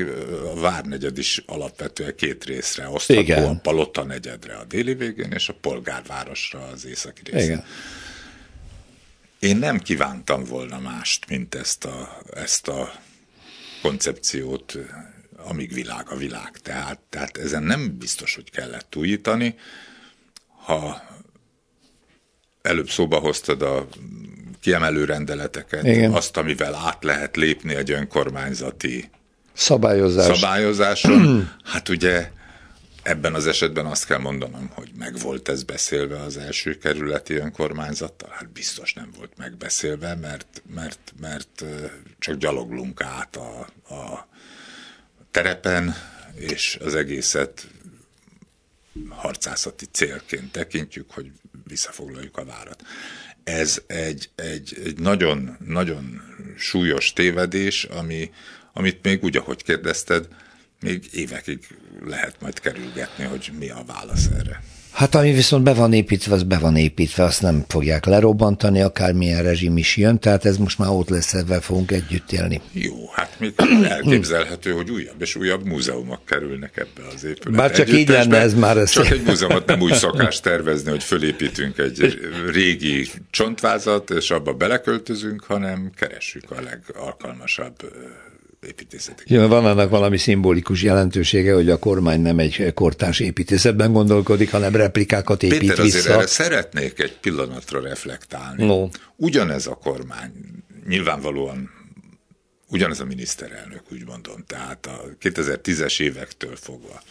[0.55, 3.45] a Várnegyed is alapvetően két részre osztható, Igen.
[3.45, 7.45] a Palota negyedre a déli végén, és a polgárvárosra az északi részén.
[7.51, 7.64] Igen.
[9.39, 12.93] Én nem kívántam volna mást, mint ezt a, ezt a
[13.82, 14.78] koncepciót,
[15.36, 16.51] amíg világ a világ.
[16.62, 19.55] Tehát, tehát ezen nem biztos, hogy kellett újítani.
[20.64, 21.03] Ha
[22.62, 23.89] előbb szóba hoztad a
[24.61, 26.12] kiemelő rendeleteket, Igen.
[26.12, 29.11] azt, amivel át lehet lépni egy önkormányzati
[29.52, 30.38] Szabályozás.
[30.38, 32.30] szabályozáson, hát ugye
[33.09, 38.28] Ebben az esetben azt kell mondanom, hogy meg volt ez beszélve az első kerületi önkormányzattal?
[38.32, 41.64] Hát biztos nem volt megbeszélve, mert, mert, mert
[42.18, 43.61] csak gyaloglunk át a,
[43.94, 44.28] a
[45.30, 45.94] terepen,
[46.34, 47.66] és az egészet
[49.09, 51.32] harcászati célként tekintjük, hogy
[51.66, 52.82] visszafoglaljuk a várat.
[53.49, 56.22] Ez egy, egy, egy nagyon, nagyon
[56.57, 58.30] súlyos tévedés, ami,
[58.72, 60.28] amit még úgy, ahogy kérdezted,
[60.80, 61.66] még évekig
[62.05, 64.62] lehet majd kerülgetni, hogy mi a válasz erre.
[64.99, 69.42] Hát ami viszont be van építve, az be van építve, azt nem fogják lerobbantani, akármilyen
[69.42, 72.61] rezsim is jön, tehát ez most már ott lesz, ebben fogunk együtt élni.
[72.72, 73.53] Jó, hát még
[73.88, 77.57] elképzelhető, hogy újabb és újabb múzeumok kerülnek ebbe az épületbe.
[77.57, 78.76] Bár csak így lenne ez már.
[78.76, 82.18] Ez csak egy múzeumot nem úgy szokás tervezni, hogy fölépítünk egy
[82.51, 87.92] régi csontvázat, és abba beleköltözünk, hanem keressük a legalkalmasabb
[88.66, 89.30] építészetek.
[89.30, 94.74] Ja, van annak valami szimbolikus jelentősége, hogy a kormány nem egy kortárs építészetben gondolkodik, hanem
[94.74, 95.98] replikákat épít Péter, vissza.
[95.98, 98.64] azért erre szeretnék egy pillanatra reflektálni.
[98.64, 98.88] No.
[99.16, 100.32] Ugyanez a kormány
[100.86, 101.70] nyilvánvalóan
[102.68, 107.02] ugyanez a miniszterelnök, úgy mondom, tehát a 2010-es évektől fogva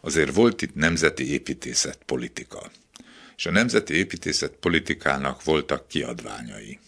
[0.00, 2.70] azért volt itt nemzeti építészet politika.
[3.36, 6.78] És a nemzeti építészet politikának voltak kiadványai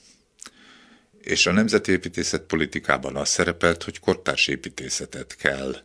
[1.27, 5.77] és a nemzeti építészet politikában az szerepelt, hogy kortárs építészetet kell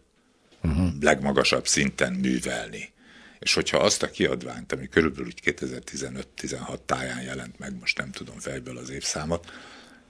[0.63, 0.89] uh-huh.
[0.99, 2.91] legmagasabb szinten művelni.
[3.39, 8.77] És hogyha azt a kiadványt, ami körülbelül 2015-16 táján jelent meg, most nem tudom fejből
[8.77, 9.51] az évszámot,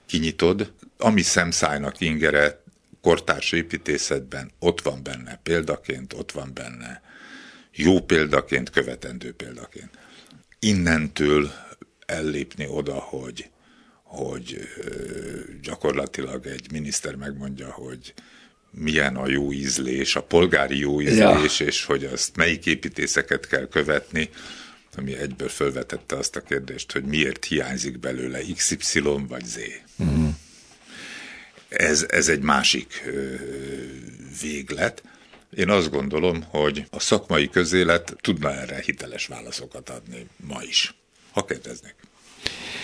[0.06, 2.62] kinyitod, ami szemszájnak ingere
[3.00, 7.02] kortárs építészetben ott van benne példaként, ott van benne
[7.74, 9.98] jó példaként, követendő példaként.
[10.58, 11.52] Innentől
[12.06, 13.50] ellépni oda, hogy
[14.12, 14.68] hogy
[15.62, 18.14] gyakorlatilag egy miniszter megmondja, hogy
[18.70, 21.66] milyen a jó ízlés, a polgári jó ízlés, ja.
[21.66, 24.28] és hogy azt melyik építészeket kell követni,
[24.96, 29.58] ami egyből felvetette azt a kérdést, hogy miért hiányzik belőle XY vagy Z.
[29.96, 30.28] Uh-huh.
[31.68, 33.34] Ez, ez egy másik ö,
[34.42, 35.02] véglet.
[35.56, 40.94] Én azt gondolom, hogy a szakmai közélet tudna erre hiteles válaszokat adni ma is,
[41.32, 41.94] ha kérdeznek.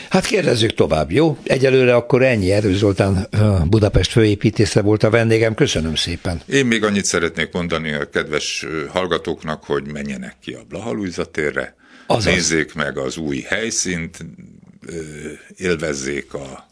[0.08, 1.38] Hát kérdezzük tovább, jó?
[1.42, 2.52] Egyelőre akkor ennyi.
[2.52, 3.28] Erő Zoltán
[3.68, 5.54] Budapest főépítésze volt a vendégem.
[5.54, 6.40] Köszönöm szépen.
[6.46, 12.32] Én még annyit szeretnék mondani a kedves hallgatóknak, hogy menjenek ki a Blahalújza térre, Azaz.
[12.32, 14.18] nézzék meg az új helyszínt,
[15.56, 16.68] élvezzék a,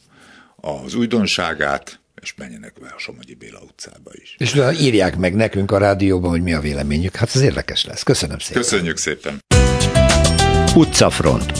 [0.56, 4.34] az újdonságát, és menjenek be a Somogyi Béla utcába is.
[4.38, 7.16] És írják meg nekünk a rádióban, hogy mi a véleményük.
[7.16, 8.02] Hát ez érdekes lesz.
[8.02, 8.62] Köszönöm szépen.
[8.62, 9.44] Köszönjük szépen.
[10.74, 11.52] Utcafront.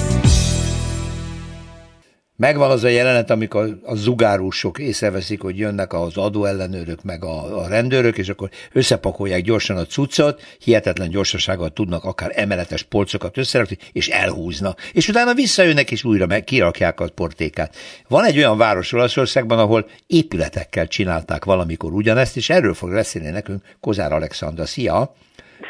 [2.39, 7.69] Megvan az a jelenet, amikor a zugárusok észreveszik, hogy jönnek az adóellenőrök, meg a, a
[7.69, 14.09] rendőrök, és akkor összepakolják gyorsan a cuccot, hihetetlen gyorsasággal tudnak akár emeletes polcokat összerakni, és
[14.09, 14.81] elhúznak.
[14.93, 17.77] És utána visszajönnek, és újra meg kirakják a portékát.
[18.09, 23.63] Van egy olyan város Olaszországban, ahol épületekkel csinálták valamikor ugyanezt, és erről fog beszélni nekünk
[23.81, 24.67] Kozár Alexandra.
[24.67, 25.15] Szia!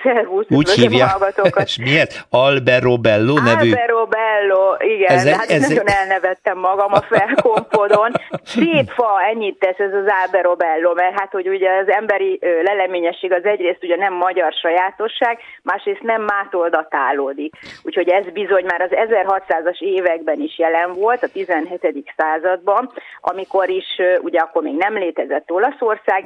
[0.03, 1.11] Szervusz, Úgy hívják,
[1.65, 2.27] és miért?
[2.31, 3.71] Albero Bello nevű?
[3.71, 8.13] Albero Bello, igen, ez, hát ez, nagyon elnevettem magam a felkompodon.
[8.45, 13.33] Szép fa, ennyit tesz ez az Albero Bello, mert hát, hogy ugye az emberi leleményesség
[13.33, 17.55] az egyrészt ugye nem magyar sajátosság, másrészt nem mától datálódik.
[17.83, 22.13] Úgyhogy ez bizony már az 1600-as években is jelen volt, a 17.
[22.17, 26.25] században, amikor is, ugye akkor még nem létezett Olaszország,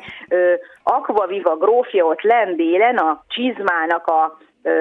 [0.82, 3.24] Aqua Viva grófja ott lendélen a
[3.54, 4.38] csizmának a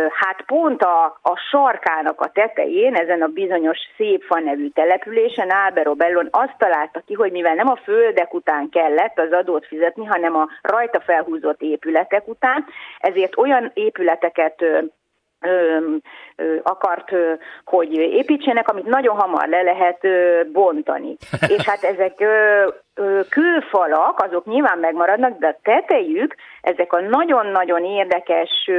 [0.10, 5.94] hát pont a, a sarkának a tetején, ezen a bizonyos szép fa nevű településen, Albero
[5.94, 10.36] Bellon azt találta ki, hogy mivel nem a földek után kellett az adót fizetni, hanem
[10.36, 12.66] a rajta felhúzott épületek után,
[13.00, 14.80] ezért olyan épületeket ö,
[15.40, 17.34] ö, akart, ö,
[17.66, 20.08] hogy építsenek, amit nagyon hamar le lehet
[20.52, 21.16] bontani.
[21.58, 22.20] És hát ezek
[23.30, 28.70] kőfalak, azok nyilván megmaradnak, de a tetejük, ezek a nagyon-nagyon érdekes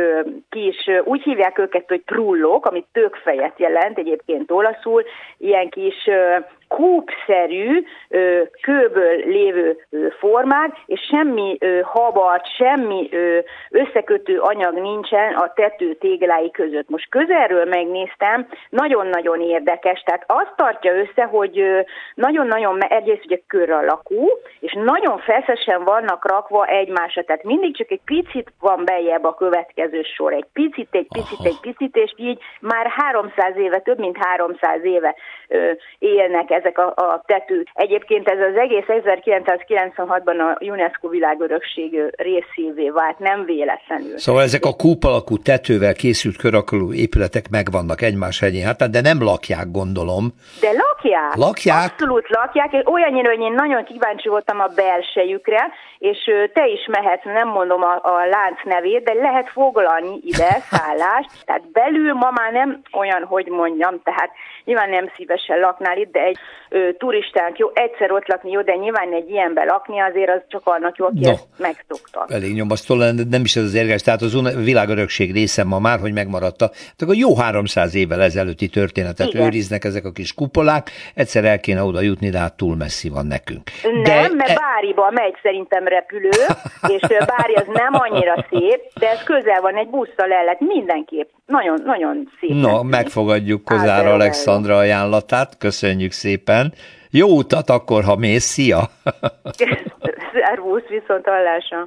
[0.51, 5.05] kis, úgy hívják őket, hogy trullók, amit tökfejet jelent egyébként olaszul,
[5.39, 6.09] ilyen kis
[6.69, 7.85] kúpszerű,
[8.63, 9.87] kőből lévő
[10.19, 13.09] formák, és semmi habat, semmi
[13.71, 16.89] összekötő anyag nincsen a tető téglái között.
[16.89, 21.65] Most közelről megnéztem, nagyon-nagyon érdekes, tehát azt tartja össze, hogy
[22.15, 24.10] nagyon-nagyon, egyrészt ugye kör alakú,
[24.61, 30.03] és nagyon feszesen vannak rakva egymásra, tehát mindig csak egy picit van bejebb a következő
[30.17, 31.49] sor, egy picit, egy picit, Aha.
[31.49, 35.15] egy picit, és így már 300 éve, több mint 300 éve
[35.99, 37.69] élnek ezek a, a tetők.
[37.75, 44.19] Egyébként ez az egész 1996-ban a UNESCO világörökség részévé vált, nem véletlenül.
[44.19, 49.23] Szóval ezek a kúp alakú tetővel készült körakoló épületek megvannak egymás hegyén, hát de nem
[49.23, 50.25] lakják, gondolom.
[50.61, 51.35] De lakják.
[51.35, 51.91] Lakják?
[51.91, 52.89] Abszolút lakják.
[52.89, 56.19] Olyannyira, hogy én nagyon kíváncsi voltam a belsejükre, és
[56.53, 61.31] te is mehetsz, nem mondom a, a lánc nevét, de lehet foglalni ide szállást.
[61.45, 64.31] Tehát belül ma már nem olyan, hogy mondjam, tehát
[64.65, 66.39] nyilván nem szívesen laknál itt, de egy
[66.69, 70.61] ö, turistánk jó, egyszer ott lakni jó, de nyilván egy ilyenbe lakni azért az csak
[70.65, 72.27] annak jó, aki no, ezt megszokta.
[72.29, 76.13] Elég nyomasztó lenne, nem is ez az érges, tehát az világörökség része ma már, hogy
[76.13, 76.69] megmaradta.
[76.69, 79.47] Tehát a jó 300 évvel ezelőtti történetet Igen.
[79.47, 83.27] őriznek ezek a kis kupolák, egyszer el kéne oda jutni, de hát túl messzi van
[83.27, 83.71] nekünk.
[84.03, 84.55] De nem, mert e...
[84.55, 86.29] Báriba megy szerintem repülő,
[86.95, 91.29] és Bári az nem annyira szép, de ez közel van, egy busszal el lehet mindenképp.
[91.47, 92.51] Nagyon, nagyon szép.
[92.51, 96.73] No, megfogadjuk Kozár Alexandra ajánlatát, köszönjük szépen.
[97.11, 98.79] Jó utat akkor, ha mész, szia!
[100.33, 101.87] Szervusz, viszont hallásra!